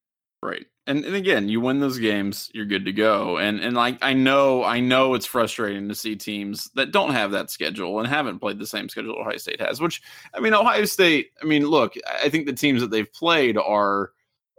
[0.45, 0.67] Right.
[0.87, 3.39] And and again, you win those games, you're good to go.
[3.39, 7.31] And and like I know I know it's frustrating to see teams that don't have
[7.31, 10.03] that schedule and haven't played the same schedule Ohio State has, which
[10.35, 14.11] I mean Ohio State, I mean, look, I think the teams that they've played are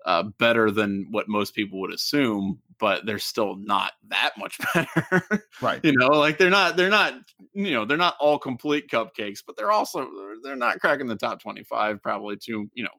[0.08, 5.46] uh, better than what most people would assume, but they're still not that much better.
[5.62, 5.82] right.
[5.84, 7.14] You know, like they're not they're not
[7.54, 10.10] you know, they're not all complete cupcakes, but they're also
[10.42, 12.90] they're not cracking the top 25 probably too, you know,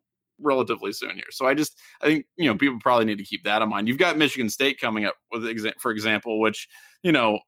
[0.40, 1.30] relatively soon here.
[1.30, 3.88] So I just I think you know people probably need to keep that in mind.
[3.88, 5.44] You've got Michigan State coming up with
[5.80, 6.68] for example, which
[7.02, 7.40] you know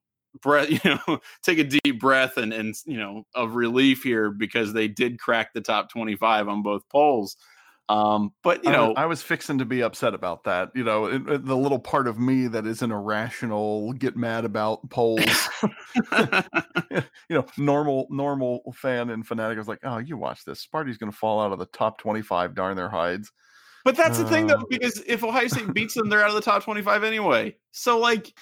[0.43, 4.73] breath you know take a deep breath and and you know of relief here because
[4.73, 7.37] they did crack the top 25 on both polls
[7.89, 10.71] um, but you know, I was, I was, fixing to be upset about that.
[10.75, 14.89] You know, it, it, the little part of me that isn't irrational get mad about
[14.91, 15.21] polls.
[16.19, 20.61] you know, normal normal fan and fanatic was like, "Oh, you watch this.
[20.61, 22.55] Sparty's going to fall out of the top twenty-five.
[22.55, 23.33] Darn their hides."
[23.85, 24.65] But that's uh, the thing, though, uh.
[24.69, 27.57] because if Ohio State beats them, they're out of the top twenty-five anyway.
[27.71, 28.35] So, like,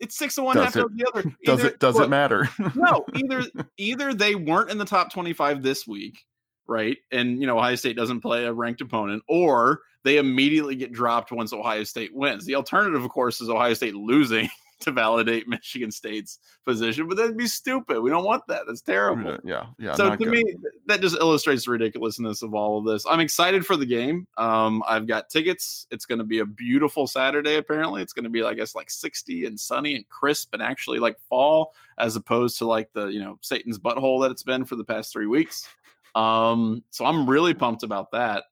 [0.00, 1.36] It's six to one Does half it- the other.
[1.44, 2.48] Does it does look, it matter?
[2.74, 3.44] no, either
[3.76, 6.24] either they weren't in the top 25 this week,
[6.70, 6.96] right?
[7.10, 11.32] And you know, Ohio State doesn't play a ranked opponent, or they immediately get dropped
[11.32, 12.46] once Ohio State wins.
[12.46, 14.48] The alternative, of course, is Ohio State losing
[14.80, 18.00] to validate Michigan State's position, but that'd be stupid.
[18.00, 18.62] We don't want that.
[18.66, 19.36] That's terrible.
[19.44, 19.94] yeah, yeah.
[19.94, 20.28] so to good.
[20.28, 20.44] me,
[20.86, 23.04] that just illustrates the ridiculousness of all of this.
[23.06, 24.26] I'm excited for the game.
[24.38, 25.86] Um, I've got tickets.
[25.90, 27.56] It's going to be a beautiful Saturday.
[27.56, 31.00] Apparently, it's going to be, I guess, like 60 and sunny and crisp, and actually
[31.00, 34.76] like fall, as opposed to like the you know Satan's butthole that it's been for
[34.76, 35.68] the past three weeks.
[36.14, 38.44] Um, so I'm really pumped about that.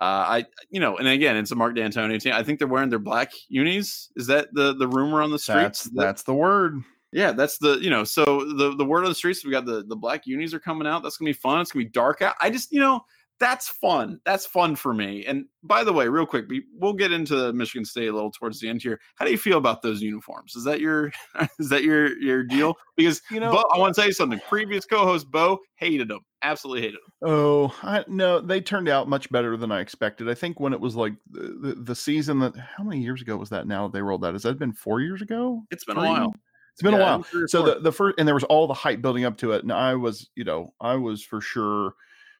[0.00, 0.04] Uh,
[0.40, 2.32] I, you know, and again, it's a Mark Dantonio team.
[2.34, 4.10] I think they're wearing their black unis.
[4.16, 5.82] Is that the the rumor on the streets?
[5.82, 6.80] that's That- that's the word.
[7.12, 8.04] yeah, that's the you know.
[8.04, 10.86] So the the word on the streets, we got the the black unis are coming
[10.88, 11.02] out.
[11.02, 11.60] That's gonna be fun.
[11.60, 12.34] It's gonna be dark out.
[12.40, 13.02] I just you know
[13.40, 14.20] that's fun.
[14.26, 15.24] That's fun for me.
[15.26, 18.60] And by the way, real quick, we- we'll get into Michigan State a little towards
[18.60, 19.00] the end here.
[19.16, 20.56] How do you feel about those uniforms?
[20.56, 21.10] Is that your
[21.58, 22.74] is that your your deal?
[22.96, 24.40] Because You know, Bo, I want to tell you something.
[24.48, 26.20] Previous co-host Bo hated them.
[26.42, 27.28] Absolutely hated them.
[27.30, 30.28] Oh, I, no, they turned out much better than I expected.
[30.28, 33.36] I think when it was like the, the, the season that how many years ago
[33.36, 33.66] was that?
[33.66, 34.32] Now that they rolled that.
[34.32, 35.62] Has that been four years ago?
[35.70, 36.34] It's been a while.
[36.72, 37.22] It's been a while.
[37.22, 39.62] three So the the first and there was all the hype building up to it,
[39.62, 41.94] and I was, you know, I was for sure.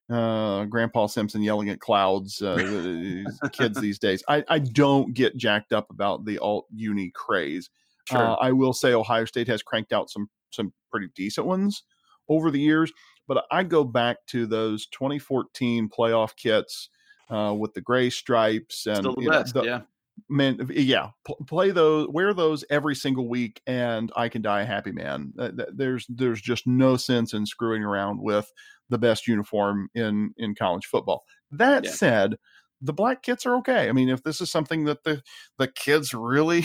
[0.08, 2.42] Uh, Grandpa Simpson yelling at clouds.
[2.42, 4.24] Uh, kids these days.
[4.28, 7.68] I I don't get jacked up about the alt uni craze.
[8.08, 8.18] Sure.
[8.18, 11.84] Uh, I will say Ohio State has cranked out some some pretty decent ones
[12.28, 12.92] over the years,
[13.30, 16.88] but I go back to those 2014 playoff kits
[17.30, 19.80] uh, with the gray stripes and Still the you know, the- yeah.
[20.28, 21.10] man yeah
[21.46, 25.32] play those wear those every single week and i can die a happy man
[25.72, 28.52] there's there's just no sense in screwing around with
[28.90, 31.90] the best uniform in in college football that Yeah.
[31.92, 32.36] said
[32.82, 35.22] the black kits are okay i mean if this is something that the
[35.58, 36.64] the kids really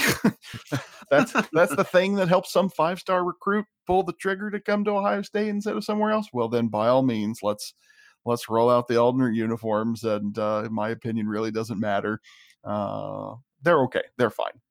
[1.09, 4.83] that's that's the thing that helps some five star recruit pull the trigger to come
[4.83, 7.73] to ohio state instead of somewhere else well then by all means let's
[8.25, 12.19] let's roll out the alternate uniforms and uh, in my opinion really doesn't matter
[12.65, 14.03] uh, they're okay.
[14.17, 14.61] They're fine.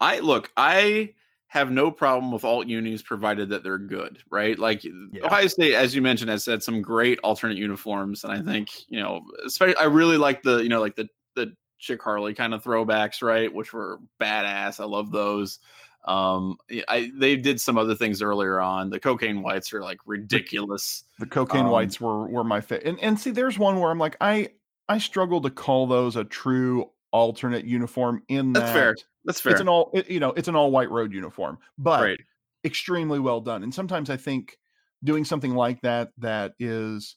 [0.00, 1.14] I look, I
[1.52, 4.58] have no problem with alt unis provided that they're good, right?
[4.58, 4.86] Like
[5.22, 8.98] Ohio State, as you mentioned, has had some great alternate uniforms, and I think you
[8.98, 12.64] know, especially I really like the you know like the the Chick Harley kind of
[12.64, 14.80] throwbacks, right, which were badass.
[14.80, 15.58] I love those.
[16.06, 16.56] Um,
[16.88, 18.88] I they did some other things earlier on.
[18.88, 21.04] The cocaine whites are like ridiculous.
[21.18, 22.82] The cocaine Um, whites were were my fit.
[22.84, 24.48] And and see, there's one where I'm like, I
[24.88, 28.22] I struggle to call those a true alternate uniform.
[28.28, 28.96] In That's that fair.
[29.24, 29.52] That's fair.
[29.52, 32.20] It's an all it, you know, it's an all white road uniform, but right.
[32.64, 33.62] extremely well done.
[33.62, 34.58] And sometimes I think
[35.04, 37.16] doing something like that that is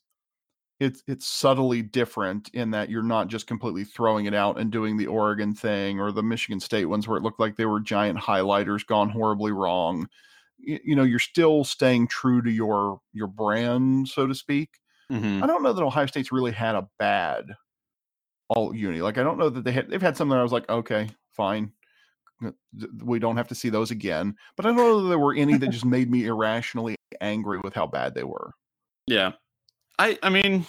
[0.80, 4.98] it's it's subtly different in that you're not just completely throwing it out and doing
[4.98, 8.20] the Oregon thing or the Michigan State ones where it looked like they were giant
[8.20, 10.08] highlighters gone horribly wrong.
[10.58, 14.70] You, you know, you're still staying true to your your brand, so to speak.
[15.12, 15.42] Mhm.
[15.42, 17.46] I don't know that Ohio State's really had a bad
[18.50, 19.02] alt uni.
[19.02, 21.10] Like I don't know that they had they've had something that I was like, okay,
[21.32, 21.72] fine.
[22.44, 24.36] Uh, th- We don't have to see those again.
[24.56, 27.74] But I don't know that there were any that just made me irrationally angry with
[27.74, 28.52] how bad they were.
[29.08, 29.34] Yeah.
[29.98, 30.66] I I mean,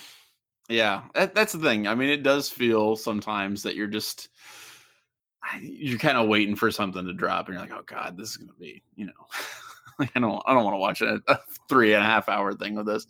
[0.69, 1.87] yeah, that, that's the thing.
[1.87, 4.29] I mean, it does feel sometimes that you're just
[5.61, 8.37] you're kind of waiting for something to drop, and you're like, oh god, this is
[8.37, 9.13] gonna be, you know,
[9.99, 12.53] like, I don't I don't want to watch a, a three and a half hour
[12.53, 13.07] thing with this.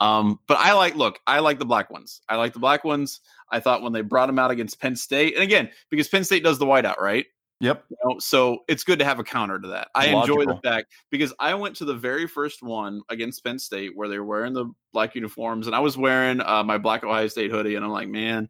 [0.00, 2.20] Um, but I like look, I like the black ones.
[2.28, 3.20] I like the black ones.
[3.50, 6.42] I thought when they brought them out against Penn State, and again, because Penn State
[6.42, 7.26] does the whiteout, right?
[7.60, 7.84] Yep.
[7.88, 9.88] You know, so it's good to have a counter to that.
[9.94, 13.92] I enjoy the fact because I went to the very first one against Penn State
[13.94, 17.28] where they were wearing the black uniforms, and I was wearing uh, my black Ohio
[17.28, 18.48] State hoodie, and I'm like, man,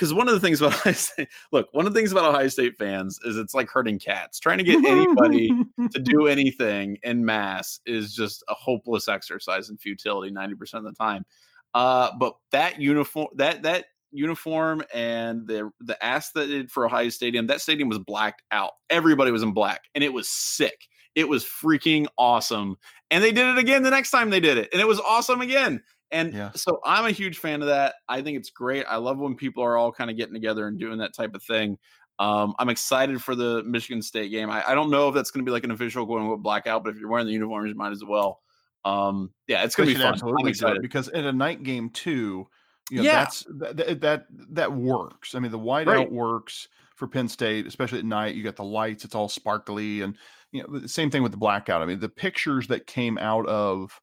[0.00, 2.48] because one of the things about Ohio State, look, one of the things about Ohio
[2.48, 4.40] State fans is it's like herding cats.
[4.40, 5.50] Trying to get anybody
[5.92, 10.92] to do anything in mass is just a hopeless exercise in futility 90% of the
[10.92, 11.26] time.
[11.74, 16.86] Uh, but that uniform, that that uniform and the the ass that it did for
[16.86, 18.72] Ohio Stadium, that stadium was blacked out.
[18.88, 20.88] Everybody was in black, and it was sick.
[21.14, 22.76] It was freaking awesome.
[23.10, 25.42] And they did it again the next time they did it, and it was awesome
[25.42, 25.82] again.
[26.12, 26.50] And Yeah.
[26.54, 27.94] so I'm a huge fan of that.
[28.08, 28.84] I think it's great.
[28.88, 31.42] I love when people are all kind of getting together and doing that type of
[31.42, 31.78] thing.
[32.18, 34.50] Um, I'm excited for the Michigan State game.
[34.50, 36.84] I, I don't know if that's going to be like an official going with blackout,
[36.84, 38.40] but if you're wearing the uniforms, you might as well.
[38.84, 40.08] Um, yeah, it's going to be fun.
[40.08, 40.82] I'm absolutely excited.
[40.82, 42.46] because in a night game too,
[42.90, 43.12] you know, Yeah.
[43.20, 45.34] that's that, that that works.
[45.34, 46.12] I mean, the whiteout Right.
[46.12, 48.34] works for Penn State, especially at night.
[48.34, 50.16] You got the lights; it's all sparkly, and
[50.52, 51.82] you know the same thing with the blackout.
[51.82, 53.98] I mean, the pictures that came out of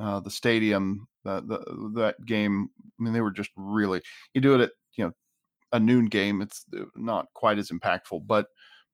[0.00, 2.70] uh, the stadium, the, the that game.
[2.98, 4.02] I mean, they were just really.
[4.34, 5.12] You do it at you know
[5.72, 8.46] a noon game; it's uh, not quite as impactful, but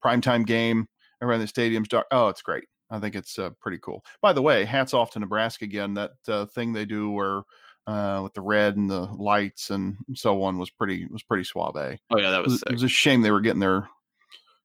[0.03, 0.87] primetime game.
[1.21, 2.07] around the stadium's dark.
[2.11, 2.65] Oh, it's great.
[2.91, 4.03] I think it's uh, pretty cool.
[4.21, 5.93] By the way, hats off to Nebraska again.
[5.95, 7.41] That uh, thing they do where
[7.87, 11.75] uh, with the red and the lights and so on was pretty was pretty suave.
[12.09, 12.53] Oh yeah, that was.
[12.53, 13.89] It was, it was a shame they were getting their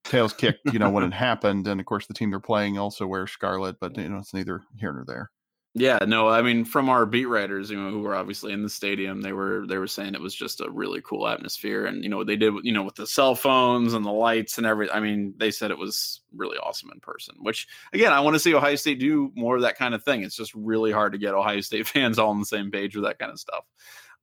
[0.04, 1.66] tails kicked, you know, when it happened.
[1.66, 4.62] And of course, the team they're playing also wears scarlet, but you know, it's neither
[4.78, 5.30] here nor there.
[5.74, 8.68] Yeah, no, I mean, from our beat writers, you know, who were obviously in the
[8.68, 12.10] stadium, they were they were saying it was just a really cool atmosphere, and you
[12.10, 14.96] know, what they did, you know, with the cell phones and the lights and everything.
[14.96, 17.36] I mean, they said it was really awesome in person.
[17.38, 20.24] Which, again, I want to see Ohio State do more of that kind of thing.
[20.24, 23.04] It's just really hard to get Ohio State fans all on the same page with
[23.04, 23.64] that kind of stuff.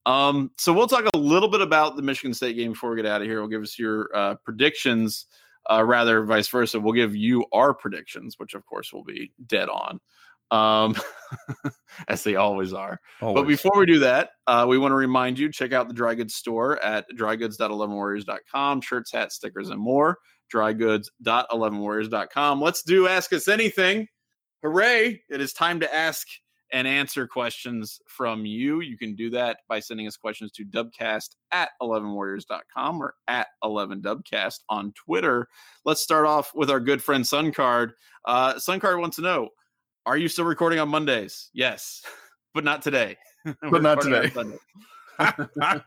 [0.06, 3.06] Um, so we'll talk a little bit about the Michigan State game before we get
[3.06, 3.40] out of here.
[3.40, 5.28] We'll give us your uh, predictions,
[5.72, 6.78] uh, rather vice versa.
[6.78, 10.02] We'll give you our predictions, which of course will be dead on
[10.52, 10.96] um,
[12.08, 13.00] as they always are.
[13.22, 13.42] Always.
[13.42, 16.16] But before we do that, uh, we want to remind you check out the dry
[16.16, 20.18] goods store at drygoods.11warriors.com, shirts, hats, stickers, and more.
[20.54, 22.62] Drygoods.11warriors.com.
[22.62, 24.08] Let's do Ask Us Anything.
[24.64, 25.22] Hooray!
[25.30, 26.26] It is time to ask
[26.72, 28.82] and answer questions from you.
[28.82, 34.60] You can do that by sending us questions to dubcast at 11warriors.com or at 11dubcast
[34.70, 35.48] on Twitter.
[35.86, 37.92] Let's start off with our good friend Suncard.
[38.26, 39.50] Uh, Suncard wants to know
[40.08, 41.50] are you still recording on Mondays?
[41.54, 42.02] Yes,
[42.54, 43.18] but not today.
[43.62, 44.32] but not today.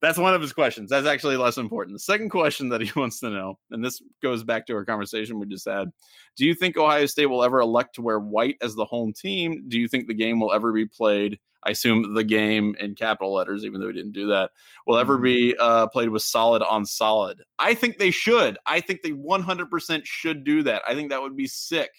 [0.00, 0.90] That's one of his questions.
[0.90, 1.94] That's actually less important.
[1.94, 5.38] The second question that he wants to know, and this goes back to our conversation
[5.38, 5.90] we just had
[6.36, 9.64] Do you think Ohio State will ever elect to wear white as the home team?
[9.68, 11.38] Do you think the game will ever be played?
[11.66, 14.50] I assume the game in capital letters, even though we didn't do that,
[14.86, 15.62] will ever be mm-hmm.
[15.62, 17.42] uh, played with solid on solid.
[17.58, 18.58] I think they should.
[18.66, 20.82] I think they 100% should do that.
[20.86, 21.90] I think that would be sick.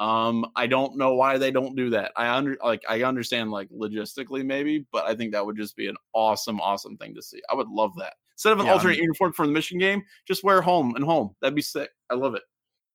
[0.00, 2.12] Um, I don't know why they don't do that.
[2.16, 5.88] I under like I understand like logistically maybe, but I think that would just be
[5.88, 7.40] an awesome, awesome thing to see.
[7.50, 8.14] I would love that.
[8.34, 11.04] Instead of an yeah, alternate I'm, uniform for the Michigan game, just wear home and
[11.04, 11.36] home.
[11.42, 11.90] That'd be sick.
[12.08, 12.42] I love it.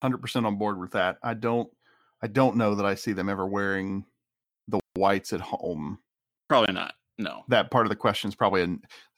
[0.02, 1.18] Hundred percent on board with that.
[1.22, 1.70] I don't
[2.24, 4.04] I don't know that I see them ever wearing
[4.68, 6.00] the whites at home.
[6.50, 6.96] Probably not.
[7.20, 7.44] No.
[7.50, 8.64] That part of the question is probably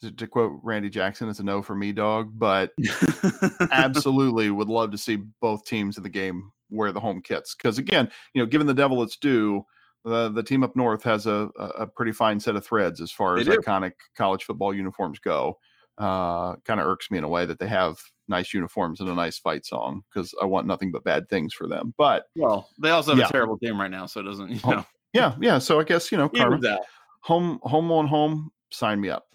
[0.04, 2.32] a, to quote Randy Jackson, it's a no for me, dog.
[2.38, 2.74] But
[3.72, 7.78] absolutely would love to see both teams in the game wear the home kits because
[7.78, 9.66] again, you know, given the devil its due,
[10.04, 13.38] the the team up north has a a pretty fine set of threads as far
[13.38, 15.58] as iconic college football uniforms go.
[15.98, 19.16] Uh, kind of irks me in a way that they have nice uniforms and a
[19.16, 21.94] nice fight song because I want nothing but bad things for them.
[21.98, 23.28] But well, they also have yeah.
[23.28, 24.50] a terrible team right now, so it doesn't.
[24.50, 24.86] You know.
[25.14, 25.58] Yeah, yeah.
[25.58, 26.80] So I guess you know, karma,
[27.22, 28.52] home home on home.
[28.70, 29.28] Sign me up.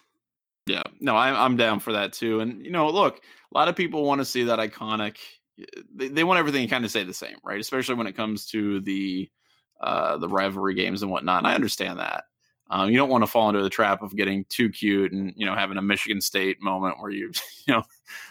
[0.66, 2.40] Yeah, no, I'm I'm down for that too.
[2.40, 5.16] And you know, look, a lot of people want to see that iconic
[5.94, 7.61] they, they want everything to kind of stay the same, right?
[7.61, 9.31] Especially when it comes to the
[9.81, 11.38] uh, the rivalry games and whatnot.
[11.38, 12.25] And I understand that.
[12.70, 15.44] Um, you don't want to fall into the trap of getting too cute and you
[15.44, 17.31] know having a Michigan State moment where you
[17.66, 17.83] you know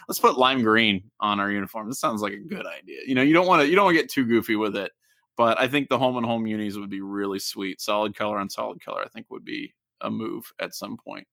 [0.08, 1.88] let's put lime green on our uniform.
[1.88, 3.00] This sounds like a good idea.
[3.06, 4.90] You know you don't want to you don't want to get too goofy with it.
[5.36, 7.80] But I think the home and home unis would be really sweet.
[7.80, 11.26] Solid color on solid color, I think would be a move at some point.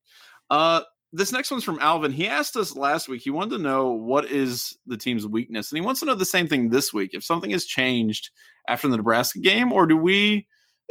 [0.50, 2.12] Uh, this next one's from Alvin.
[2.12, 3.22] He asked us last week.
[3.22, 6.26] He wanted to know what is the team's weakness, and he wants to know the
[6.26, 7.12] same thing this week.
[7.14, 8.30] If something has changed
[8.68, 10.48] after the Nebraska game, or do we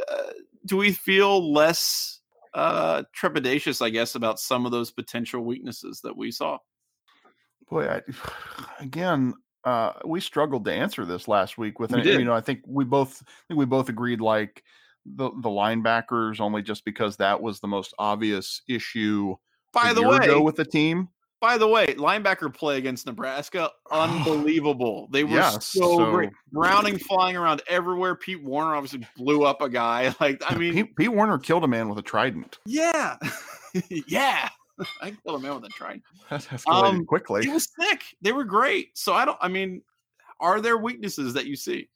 [0.09, 0.31] uh,
[0.65, 2.19] do we feel less
[2.53, 6.57] uh, trepidatious, I guess, about some of those potential weaknesses that we saw?
[7.69, 8.01] Boy, I,
[8.79, 11.91] again, uh, we struggled to answer this last week with.
[12.19, 14.63] You know, I think we both I think we both agreed like
[15.05, 19.35] the the linebackers only just because that was the most obvious issue
[19.73, 21.09] by the way, with the team.
[21.41, 25.07] By the way, linebacker play against Nebraska, unbelievable.
[25.11, 26.31] They were yes, so, so, great.
[26.51, 28.15] Browning flying around everywhere.
[28.15, 30.13] Pete Werner obviously blew up a guy.
[30.19, 32.59] Like, I mean, Pete, Pete Werner killed a man with a trident.
[32.65, 33.15] Yeah,
[33.89, 34.49] yeah.
[35.01, 36.03] I killed a man with a trident.
[36.29, 37.43] That escalated um, quickly.
[37.43, 38.03] He was sick.
[38.21, 38.97] They were great.
[38.97, 39.37] So I don't.
[39.39, 39.81] I mean,
[40.41, 41.87] are there weaknesses that you see?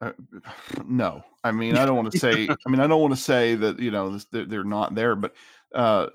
[0.00, 0.12] Uh,
[0.86, 2.48] no, I mean I don't want to say.
[2.48, 5.34] I mean I don't want to say that you know they're not there, but
[5.74, 6.06] uh,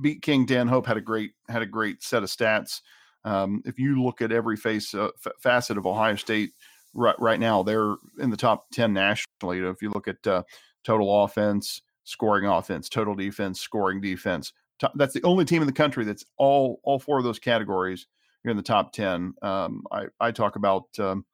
[0.00, 2.80] Beat King Dan Hope had a great had a great set of stats.
[3.24, 6.50] Um, if you look at every face uh, f- facet of Ohio State
[6.94, 9.58] right right now, they're in the top ten nationally.
[9.60, 10.42] If you look at uh,
[10.84, 15.72] total offense, scoring offense, total defense, scoring defense, top, that's the only team in the
[15.72, 18.06] country that's all all four of those categories.
[18.42, 19.34] You're in the top ten.
[19.42, 21.24] Um, I I talk about um,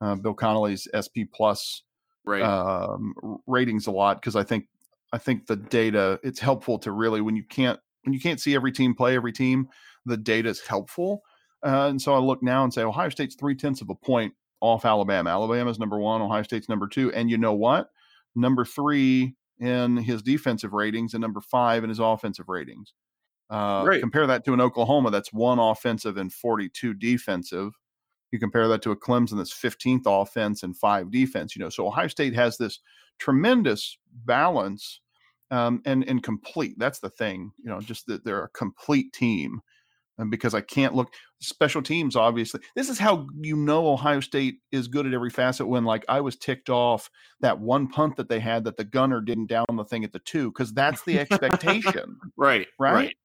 [0.00, 1.82] uh, Bill Connelly's SP plus
[2.24, 2.42] right.
[2.42, 3.14] um,
[3.46, 4.66] ratings a lot because I think
[5.14, 8.56] I think the data it's helpful to really when you can't when you can't see
[8.56, 9.68] every team play every team,
[10.04, 11.22] the data is helpful.
[11.64, 14.34] Uh, and so I look now and say Ohio State's three tenths of a point
[14.60, 15.30] off Alabama.
[15.30, 17.90] Alabama's number one, Ohio State's number two, and you know what?
[18.34, 22.92] Number three in his defensive ratings and number five in his offensive ratings.
[23.48, 27.72] Uh, Compare that to an Oklahoma that's one offensive and 42 defensive.
[28.32, 31.54] You compare that to a Clemson that's 15th offense and five defense.
[31.54, 32.80] You know, so Ohio State has this
[33.20, 35.00] tremendous balance
[35.54, 36.74] um, and and complete.
[36.78, 37.52] That's the thing.
[37.62, 39.60] You know, just that they're a complete team
[40.18, 42.16] and because I can't look special teams.
[42.16, 45.66] Obviously, this is how you know Ohio State is good at every facet.
[45.66, 49.20] When like I was ticked off that one punt that they had that the gunner
[49.20, 52.66] didn't down the thing at the two because that's the expectation, right?
[52.78, 52.92] Right.
[52.92, 53.16] right.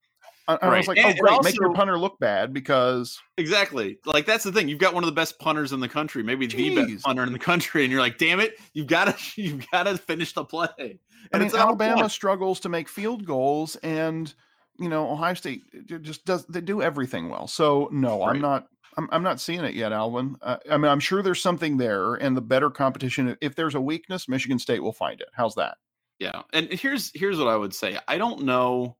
[0.50, 4.00] I, I was like, oh, great, also, make your punter look bad because exactly.
[4.06, 4.68] Like that's the thing.
[4.68, 6.76] You've got one of the best punters in the country, maybe Jeez.
[6.76, 9.70] the best punter in the country, and you're like, damn it, you've got to, you've
[9.70, 10.68] got to finish the play.
[10.80, 10.97] And
[11.34, 14.34] I mean, Alabama struggles to make field goals, and
[14.80, 15.62] you know, Ohio State
[16.02, 17.47] just does they do everything well.
[17.47, 18.30] So no, right.
[18.30, 20.36] I'm not I'm, I'm not seeing it yet, Alvin.
[20.41, 23.38] Uh, I mean, I'm sure there's something there, and the better competition.
[23.39, 25.30] If there's a weakness, Michigan State will find it.
[25.34, 25.78] How's that?
[26.20, 27.97] Yeah, and here's here's what I would say.
[28.08, 28.97] I don't know.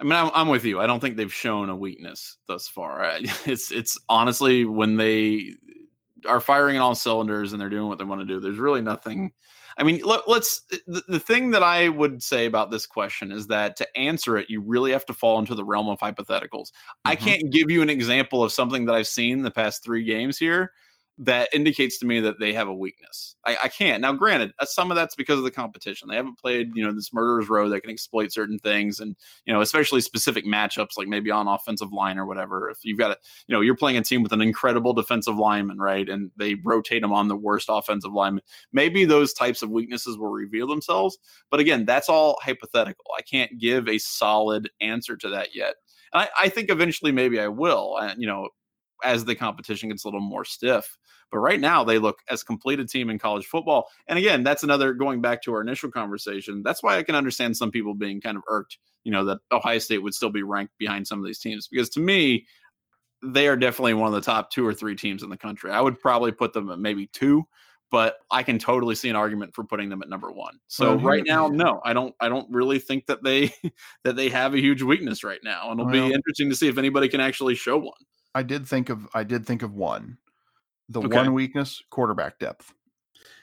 [0.00, 0.80] I mean, I'm, I'm with you.
[0.80, 3.18] I don't think they've shown a weakness thus far.
[3.46, 5.54] It's it's honestly when they
[6.26, 8.40] are firing on all cylinders and they're doing what they want to do.
[8.40, 9.32] There's really nothing
[9.80, 13.46] I mean, let, us the, the thing that I would say about this question is
[13.46, 16.68] that to answer it, you really have to fall into the realm of hypotheticals.
[16.70, 17.06] Mm-hmm.
[17.06, 20.38] I can't give you an example of something that I've seen the past three games
[20.38, 20.72] here
[21.22, 23.36] that indicates to me that they have a weakness.
[23.44, 24.00] I, I, can't.
[24.00, 26.08] Now, granted, uh, some of that's because of the competition.
[26.08, 29.14] They haven't played, you know, this murderer's row that can exploit certain things, and
[29.44, 32.70] you know, especially specific matchups like maybe on offensive line or whatever.
[32.70, 35.78] If you've got a, you know, you're playing a team with an incredible defensive lineman,
[35.78, 38.42] right, and they rotate them on the worst offensive lineman,
[38.72, 41.18] maybe those types of weaknesses will reveal themselves.
[41.50, 43.04] But again, that's all hypothetical.
[43.18, 45.74] I can't give a solid answer to that yet.
[46.14, 47.98] And I, I think eventually maybe I will.
[47.98, 48.48] And you know,
[49.04, 50.98] as the competition gets a little more stiff.
[51.30, 53.88] But right now, they look as complete a team in college football.
[54.08, 56.62] And again, that's another going back to our initial conversation.
[56.64, 59.78] That's why I can understand some people being kind of irked, you know, that Ohio
[59.78, 61.68] State would still be ranked behind some of these teams.
[61.68, 62.46] Because to me,
[63.22, 65.70] they are definitely one of the top two or three teams in the country.
[65.70, 67.46] I would probably put them at maybe two,
[67.90, 70.58] but I can totally see an argument for putting them at number one.
[70.68, 72.14] So well, right now, no, I don't.
[72.20, 73.52] I don't really think that they
[74.04, 76.68] that they have a huge weakness right now, and it'll well, be interesting to see
[76.68, 77.92] if anybody can actually show one.
[78.34, 80.18] I did think of I did think of one.
[80.88, 81.16] The okay.
[81.16, 82.74] one weakness, quarterback depth.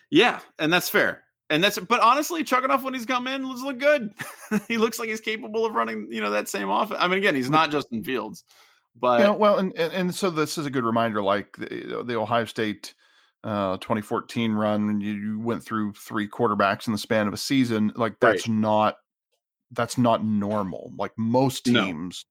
[0.10, 1.24] Yeah, and that's fair.
[1.50, 4.14] And that's but honestly, Chugunov when he's come in looks look good.
[4.68, 6.92] he looks like he's capable of running, you know, that same off.
[6.92, 8.44] I mean, again, he's not Justin Fields,
[9.00, 12.04] but you know, well, and, and, and so this is a good reminder, like the,
[12.06, 12.94] the Ohio State
[13.44, 17.94] uh 2014 run, you, you, went through three quarterbacks in the span of a season.
[17.96, 18.58] Like that's right.
[18.58, 18.96] not
[19.72, 20.92] that's not normal.
[20.98, 22.26] Like most teams,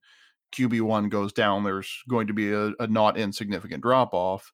[0.53, 4.53] QB1 goes down, there's going to be a, a not insignificant drop off.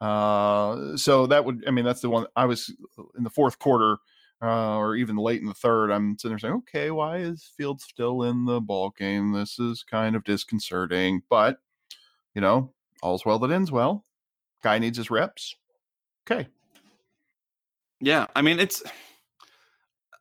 [0.00, 2.74] Uh, so that would, I mean, that's the one I was
[3.16, 3.98] in the fourth quarter,
[4.42, 5.90] uh, or even late in the third.
[5.90, 9.32] I'm sitting there saying, okay, why is Fields still in the ball game?
[9.32, 11.58] This is kind of disconcerting, but
[12.34, 12.72] you know,
[13.02, 14.04] all's well that ends well.
[14.62, 15.54] Guy needs his reps.
[16.30, 16.48] Okay.
[18.00, 18.82] Yeah, I mean, it's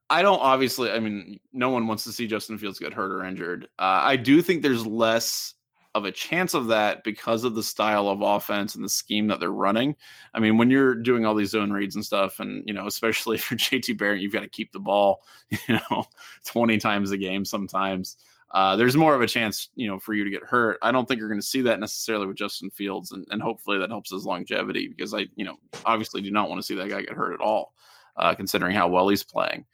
[0.09, 0.91] I don't obviously.
[0.91, 3.65] I mean, no one wants to see Justin Fields get hurt or injured.
[3.79, 5.55] Uh, I do think there's less
[5.95, 9.39] of a chance of that because of the style of offense and the scheme that
[9.39, 9.95] they're running.
[10.33, 13.37] I mean, when you're doing all these zone reads and stuff, and you know, especially
[13.39, 16.05] for JT Barrett, you've got to keep the ball, you know,
[16.45, 18.17] 20 times a game sometimes.
[18.51, 20.77] Uh, there's more of a chance, you know, for you to get hurt.
[20.81, 23.79] I don't think you're going to see that necessarily with Justin Fields, and, and hopefully
[23.79, 26.89] that helps his longevity because I, you know, obviously do not want to see that
[26.89, 27.73] guy get hurt at all,
[28.17, 29.65] uh, considering how well he's playing.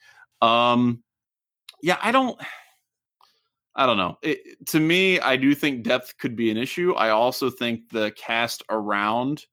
[0.41, 1.03] Um,
[1.81, 2.39] yeah, I don't.
[3.73, 4.17] I don't know.
[4.21, 6.93] It, to me, I do think depth could be an issue.
[6.93, 9.45] I also think the cast around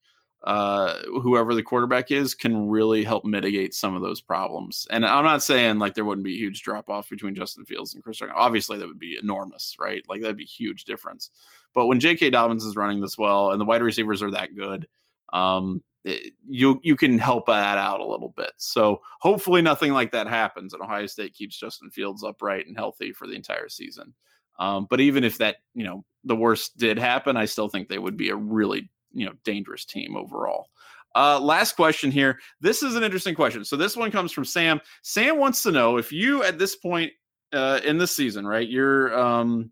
[0.45, 4.86] uh, whoever the quarterback is can really help mitigate some of those problems.
[4.91, 7.95] And I'm not saying like there wouldn't be a huge drop off between Justin Fields
[7.95, 8.20] and Chris.
[8.34, 10.03] Obviously, that would be enormous, right?
[10.09, 11.30] Like that'd be huge difference.
[11.74, 12.30] But when J.K.
[12.30, 14.89] Dobbins is running this well and the wide receivers are that good,
[15.32, 18.53] um, you you can help that out a little bit.
[18.57, 23.12] So hopefully nothing like that happens, and Ohio State keeps Justin Fields upright and healthy
[23.12, 24.14] for the entire season.
[24.59, 27.99] Um, but even if that you know the worst did happen, I still think they
[27.99, 30.68] would be a really you know dangerous team overall.
[31.14, 32.38] Uh, last question here.
[32.61, 33.64] This is an interesting question.
[33.64, 34.80] So this one comes from Sam.
[35.03, 37.12] Sam wants to know if you at this point
[37.53, 38.68] uh, in the season, right?
[38.68, 39.70] You're um,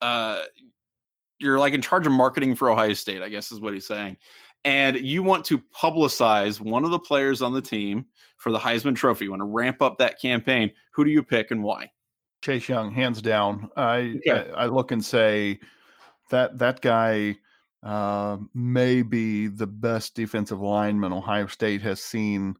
[0.00, 0.42] uh,
[1.38, 4.16] you're like in charge of marketing for Ohio State, I guess is what he's saying
[4.64, 8.06] and you want to publicize one of the players on the team
[8.36, 11.50] for the Heisman Trophy, you want to ramp up that campaign, who do you pick
[11.50, 11.90] and why?
[12.42, 13.70] Chase Young, hands down.
[13.76, 14.50] I okay.
[14.52, 15.60] I, I, look and say
[16.30, 17.36] that that guy
[17.82, 22.56] uh, may be the best defensive lineman Ohio State has seen.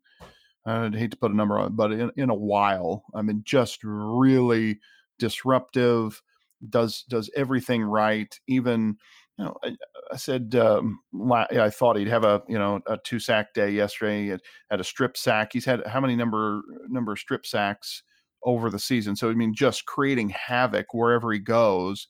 [0.66, 3.04] I'd hate to put a number on it, but in, in a while.
[3.14, 4.80] I mean, just really
[5.18, 6.20] disruptive,
[6.68, 8.98] does does everything right, even
[9.38, 9.76] you know, I,
[10.12, 11.00] I said um,
[11.30, 14.24] I thought he'd have a you know a two sack day yesterday.
[14.24, 14.40] He had,
[14.80, 15.50] a strip sack.
[15.52, 18.02] He's had how many number number of strip sacks
[18.44, 19.16] over the season?
[19.16, 22.06] So I mean, just creating havoc wherever he goes,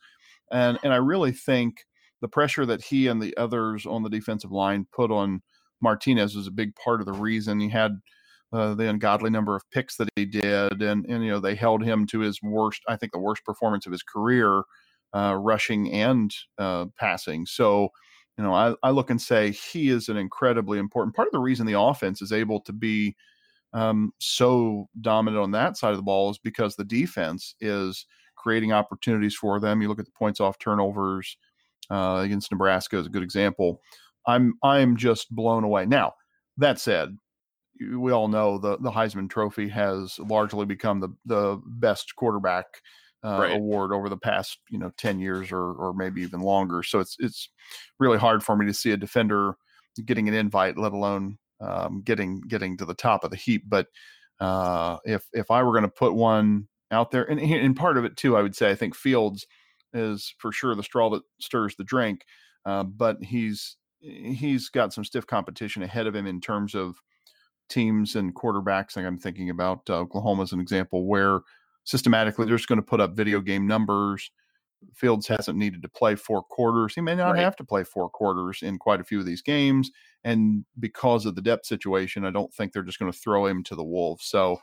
[0.50, 1.84] and and I really think
[2.20, 5.42] the pressure that he and the others on the defensive line put on
[5.80, 7.92] Martinez was a big part of the reason he had
[8.52, 11.84] uh, the ungodly number of picks that he did, and and you know they held
[11.84, 14.62] him to his worst, I think the worst performance of his career,
[15.14, 17.46] uh, rushing and uh, passing.
[17.46, 17.90] So,
[18.38, 21.38] you know, I, I look and say he is an incredibly important part of the
[21.40, 23.16] reason the offense is able to be
[23.72, 28.06] um, so dominant on that side of the ball is because the defense is
[28.36, 29.82] creating opportunities for them.
[29.82, 31.36] You look at the points off turnovers
[31.90, 33.80] uh, against Nebraska is a good example.
[34.26, 35.86] I'm I'm just blown away.
[35.86, 36.14] Now
[36.56, 37.16] that said,
[37.80, 42.66] we all know the the Heisman Trophy has largely become the the best quarterback
[43.24, 43.56] uh, right.
[43.56, 46.82] award over the past you know ten years or or maybe even longer.
[46.82, 47.48] So it's it's
[47.98, 49.56] really hard for me to see a defender
[50.04, 53.64] getting an invite, let alone um, getting getting to the top of the heap.
[53.68, 53.86] But
[54.40, 58.04] uh, if if I were going to put one out there, and and part of
[58.04, 59.46] it too, I would say I think Fields
[59.92, 62.24] is for sure the straw that stirs the drink.
[62.64, 66.96] Uh, but he's he's got some stiff competition ahead of him in terms of
[67.68, 68.96] teams and quarterbacks.
[68.96, 71.40] Like I'm thinking about uh, Oklahoma as an example, where
[71.90, 74.30] systematically they're just going to put up video game numbers.
[74.94, 76.94] Fields hasn't needed to play four quarters.
[76.94, 77.42] He may not right.
[77.42, 79.90] have to play four quarters in quite a few of these games.
[80.24, 83.62] And because of the depth situation, I don't think they're just going to throw him
[83.64, 84.24] to the wolves.
[84.26, 84.58] So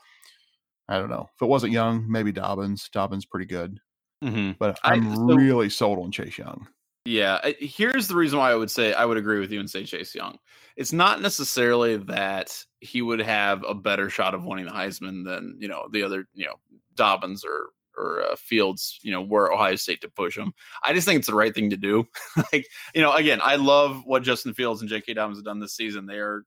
[0.87, 1.29] I don't know.
[1.35, 2.89] If it wasn't Young, maybe Dobbins.
[2.91, 3.79] Dobbins pretty good.
[4.23, 4.53] Mm-hmm.
[4.57, 6.67] But I'm I, so, really sold on Chase Young.
[7.05, 9.83] Yeah, here's the reason why I would say I would agree with you and say
[9.83, 10.37] Chase Young.
[10.75, 15.55] It's not necessarily that he would have a better shot of winning the Heisman than
[15.59, 16.55] you know the other you know
[16.97, 20.53] Dobbins or or uh, Fields, you know, were Ohio State to push him.
[20.85, 22.07] I just think it's the right thing to do.
[22.53, 25.15] like, you know, again, I love what Justin Fields and J.K.
[25.15, 26.05] Dobbins have done this season.
[26.05, 26.43] They are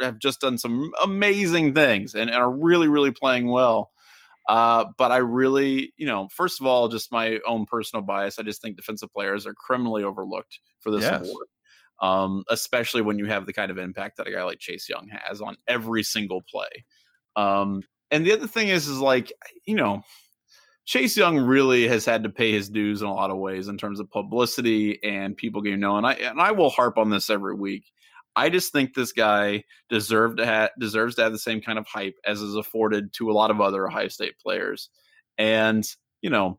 [0.00, 3.90] have just done some amazing things and, and are really, really playing well.
[4.48, 8.38] Uh, but I really, you know, first of all, just my own personal bias.
[8.38, 11.26] I just think defensive players are criminally overlooked for this yes.
[11.26, 11.46] award,
[12.02, 15.08] um, especially when you have the kind of impact that a guy like Chase Young
[15.08, 16.84] has on every single play.
[17.36, 19.32] Um, and the other thing is, is like,
[19.64, 20.02] you know,
[20.86, 23.78] Chase Young really has had to pay his dues in a lot of ways in
[23.78, 25.96] terms of publicity and people getting know.
[25.96, 27.84] And I and I will harp on this every week.
[28.36, 31.86] I just think this guy deserved to have deserves to have the same kind of
[31.86, 34.90] hype as is afforded to a lot of other Ohio State players.
[35.38, 35.88] And
[36.20, 36.58] you know,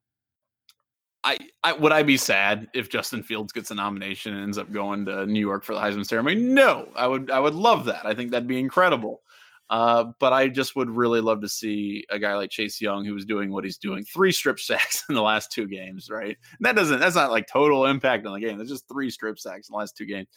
[1.24, 4.72] I, I would I be sad if Justin Fields gets a nomination and ends up
[4.72, 6.36] going to New York for the Heisman ceremony?
[6.36, 8.06] No, I would I would love that.
[8.06, 9.22] I think that'd be incredible.
[9.70, 13.14] Uh, but I just would really love to see a guy like Chase Young who
[13.14, 16.38] was doing what he's doing, three strip sacks in the last two games, right?
[16.58, 18.58] And that doesn't that's not like total impact on the game.
[18.58, 20.28] That's just three strip sacks in the last two games.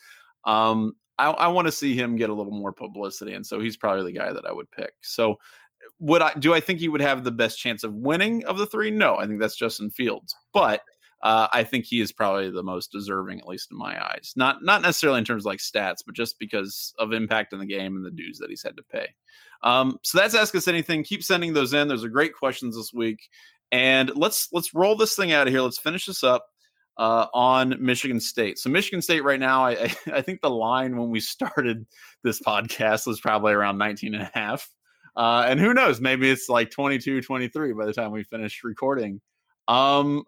[0.45, 3.76] Um, I, I want to see him get a little more publicity, and so he's
[3.76, 4.93] probably the guy that I would pick.
[5.03, 5.37] So,
[5.99, 8.66] would I do I think he would have the best chance of winning of the
[8.66, 8.91] three?
[8.91, 10.81] No, I think that's Justin Fields, but
[11.23, 14.33] uh, I think he is probably the most deserving, at least in my eyes.
[14.37, 17.66] Not not necessarily in terms of like stats, but just because of impact in the
[17.66, 19.09] game and the dues that he's had to pay.
[19.62, 21.03] Um, so that's ask us anything.
[21.03, 21.89] Keep sending those in.
[21.89, 23.29] There's a great questions this week,
[23.73, 25.62] and let's let's roll this thing out of here.
[25.62, 26.47] Let's finish this up
[26.99, 28.59] uh, on Michigan State.
[28.59, 31.87] So Michigan State right now, I, I think the line when we started
[32.23, 34.69] this podcast was probably around 19 and a half.
[35.16, 39.21] Uh, and who knows, maybe it's like 22, 23 by the time we finish recording.
[39.66, 40.23] Um,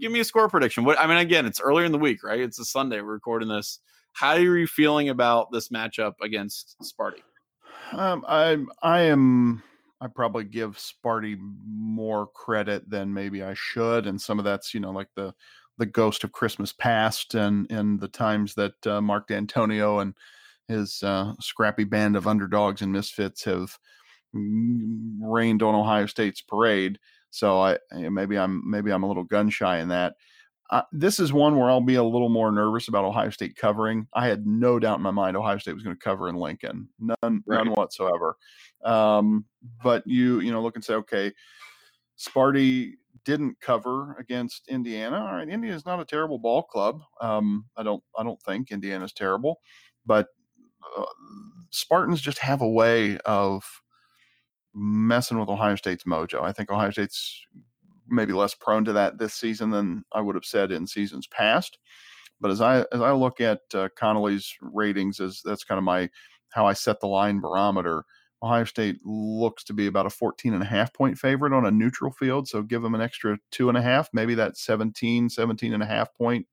[0.00, 0.84] give me a score prediction.
[0.84, 2.40] What I mean, again, it's earlier in the week, right?
[2.40, 3.00] It's a Sunday.
[3.00, 3.80] We're recording this.
[4.12, 7.22] How are you feeling about this matchup against Sparty?
[7.92, 9.62] Um, I'm I am
[10.00, 11.36] I probably give Sparty
[11.66, 15.34] more credit than maybe I should, and some of that's you know like the
[15.78, 20.14] the ghost of Christmas past and and the times that uh, Mark Dantonio and
[20.68, 23.78] his uh, scrappy band of underdogs and misfits have
[24.32, 26.98] rained on Ohio State's parade.
[27.30, 30.14] So I maybe I'm maybe I'm a little gun shy in that.
[30.70, 34.08] Uh, this is one where I'll be a little more nervous about Ohio State covering.
[34.14, 36.88] I had no doubt in my mind Ohio State was going to cover in Lincoln,
[36.98, 37.42] none right.
[37.46, 38.36] none whatsoever.
[38.84, 39.44] Um,
[39.82, 41.32] but you you know look and say, okay,
[42.18, 45.18] Sparty didn't cover against Indiana.
[45.18, 47.00] All right, Indiana is not a terrible ball club.
[47.20, 49.60] Um, I don't I don't think Indiana's terrible,
[50.04, 50.28] but
[50.96, 51.04] uh,
[51.70, 53.64] Spartans just have a way of
[54.76, 56.42] messing with Ohio State's mojo.
[56.42, 57.44] I think Ohio State's
[58.08, 61.78] maybe less prone to that this season than I would have said in seasons past.
[62.40, 66.10] But as I as I look at uh, Connelly's ratings, as that's kind of my
[66.50, 68.04] how I set the line barometer.
[68.42, 71.70] Ohio State looks to be about a 14 and a half point favorite on a
[71.70, 72.46] neutral field.
[72.46, 75.86] So give them an extra two and a half, maybe that 17, 17 and a
[75.86, 76.46] half point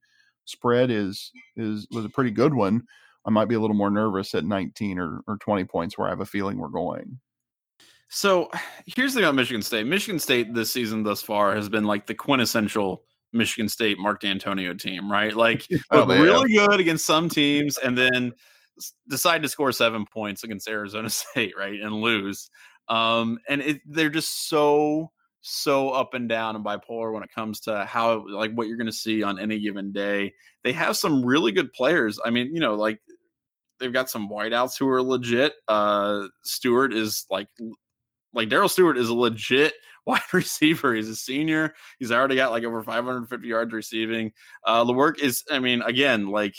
[0.46, 2.84] spread is is was a pretty good one,
[3.26, 6.12] I might be a little more nervous at 19 or, or 20 points where I
[6.12, 7.20] have a feeling we're going.
[8.14, 8.52] So
[8.86, 9.88] here's the thing about Michigan State.
[9.88, 13.02] Michigan State this season thus far has been like the quintessential
[13.34, 15.36] Michigan State Mark Dantonio team, right?
[15.36, 18.32] Like oh, really good against some teams and then
[19.10, 21.80] decide to score seven points against Arizona State, right?
[21.82, 22.52] And lose.
[22.88, 25.12] Um, and it, they're just so
[25.42, 28.86] so up and down and bipolar when it comes to how like what you're going
[28.86, 30.34] to see on any given day.
[30.64, 32.20] They have some really good players.
[32.24, 33.00] I mean, you know, like
[33.80, 35.54] they've got some wideouts who are legit.
[35.68, 37.48] Uh Stewart is like
[38.34, 39.74] like Darrell Stewart is a legit
[40.06, 40.94] wide receiver.
[40.94, 41.74] He's a senior.
[42.00, 44.32] He's already got like over 550 yards receiving.
[44.66, 46.56] Uh Lewerke is, I mean, again, like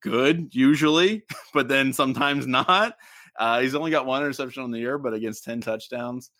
[0.00, 1.22] good usually,
[1.54, 2.94] but then sometimes not.
[3.38, 6.30] Uh, he's only got one interception on the year, but against 10 touchdowns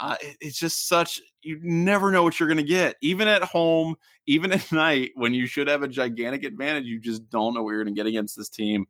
[0.00, 3.94] uh, it's just such you never know what you're going to get even at home
[4.26, 7.70] even at night when you should have a gigantic advantage you just don't know what
[7.70, 8.86] you're going to get against this team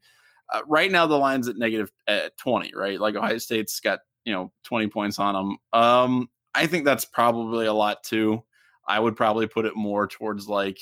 [0.52, 4.32] uh, right now the line's at negative at 20 right like ohio state's got you
[4.32, 8.42] know 20 points on them um i think that's probably a lot too
[8.86, 10.78] i would probably put it more towards like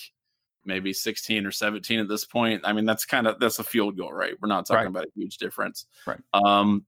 [0.64, 3.96] maybe 16 or 17 at this point i mean that's kind of that's a field
[3.96, 4.88] goal right we're not talking right.
[4.88, 6.84] about a huge difference right um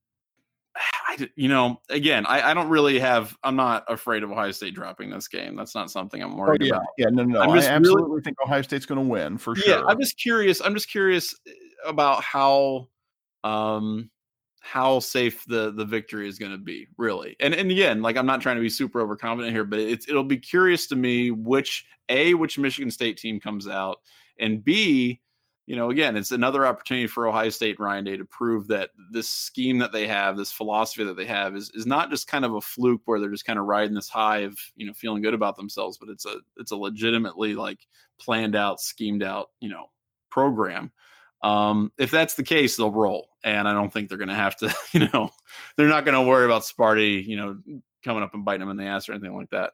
[1.08, 3.36] I, you know, again, I, I, don't really have.
[3.42, 5.56] I'm not afraid of Ohio State dropping this game.
[5.56, 6.74] That's not something I'm oh, worried oh, yeah.
[6.74, 6.86] about.
[6.98, 9.68] Yeah, no, no, I absolutely really, think Ohio State's going to win for sure.
[9.68, 10.60] Yeah, I'm just curious.
[10.60, 11.52] I'm just curious eh,
[11.86, 12.88] about how,
[13.42, 14.10] um,
[14.60, 17.36] how safe the the victory is going to be, really.
[17.40, 20.24] And and again, like I'm not trying to be super overconfident here, but it's it'll
[20.24, 24.00] be curious to me which a which Michigan State team comes out,
[24.38, 25.20] and b
[25.70, 28.90] you know, again, it's another opportunity for Ohio State and Ryan Day to prove that
[29.12, 32.44] this scheme that they have, this philosophy that they have, is is not just kind
[32.44, 35.22] of a fluke where they're just kind of riding this high of you know feeling
[35.22, 37.78] good about themselves, but it's a it's a legitimately like
[38.18, 39.86] planned out, schemed out, you know,
[40.28, 40.90] program.
[41.42, 44.56] Um, if that's the case, they'll roll, and I don't think they're going to have
[44.58, 45.30] to, you know,
[45.76, 47.58] they're not going to worry about Sparty, you know,
[48.04, 49.72] coming up and biting them in the ass or anything like that.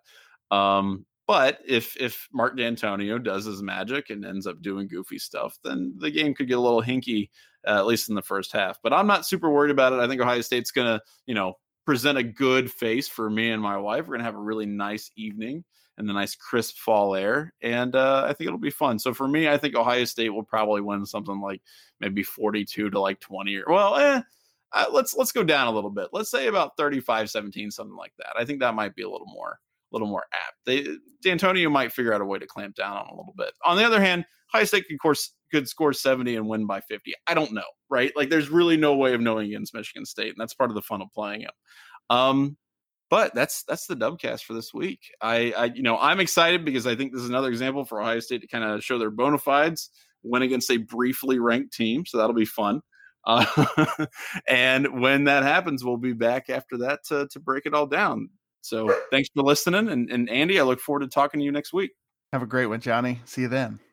[0.51, 5.59] Um, but if if Mark Dantonio does his magic and ends up doing goofy stuff,
[5.65, 7.31] then the game could get a little hinky,
[7.67, 8.79] uh, at least in the first half.
[8.81, 9.99] But I'm not super worried about it.
[9.99, 11.55] I think Ohio State's going to, you know,
[11.85, 14.03] present a good face for me and my wife.
[14.03, 15.65] We're going to have a really nice evening
[15.99, 18.99] and the nice crisp fall air, and uh, I think it'll be fun.
[18.99, 21.63] So for me, I think Ohio State will probably win something like
[22.01, 24.21] maybe 42 to like 20 or well, eh,
[24.73, 26.09] uh, let's let's go down a little bit.
[26.13, 28.35] Let's say about 35-17, something like that.
[28.39, 29.59] I think that might be a little more
[29.91, 30.57] a little more apt.
[30.65, 30.87] They
[31.25, 33.53] Dantonio might figure out a way to clamp down on a little bit.
[33.65, 37.15] On the other hand, High State could course could score 70 and win by 50.
[37.27, 38.13] I don't know, right?
[38.17, 40.83] Like there's really no way of knowing against Michigan State, and that's part of the
[40.83, 41.53] fun of playing it.
[42.11, 42.57] Um,
[43.11, 45.13] but that's that's the dubcast for this week.
[45.21, 48.21] I, I you know I'm excited because I think this is another example for Ohio
[48.21, 49.91] State to kind of show their bona fides,
[50.23, 52.81] win against a briefly ranked team, so that'll be fun.
[53.27, 54.07] Uh,
[54.49, 58.29] and when that happens, we'll be back after that to to break it all down.
[58.67, 59.89] So thanks for listening.
[59.89, 61.93] And, and Andy, I look forward to talking to you next week.
[62.33, 63.21] Have a great one, Johnny.
[63.25, 63.79] See you then.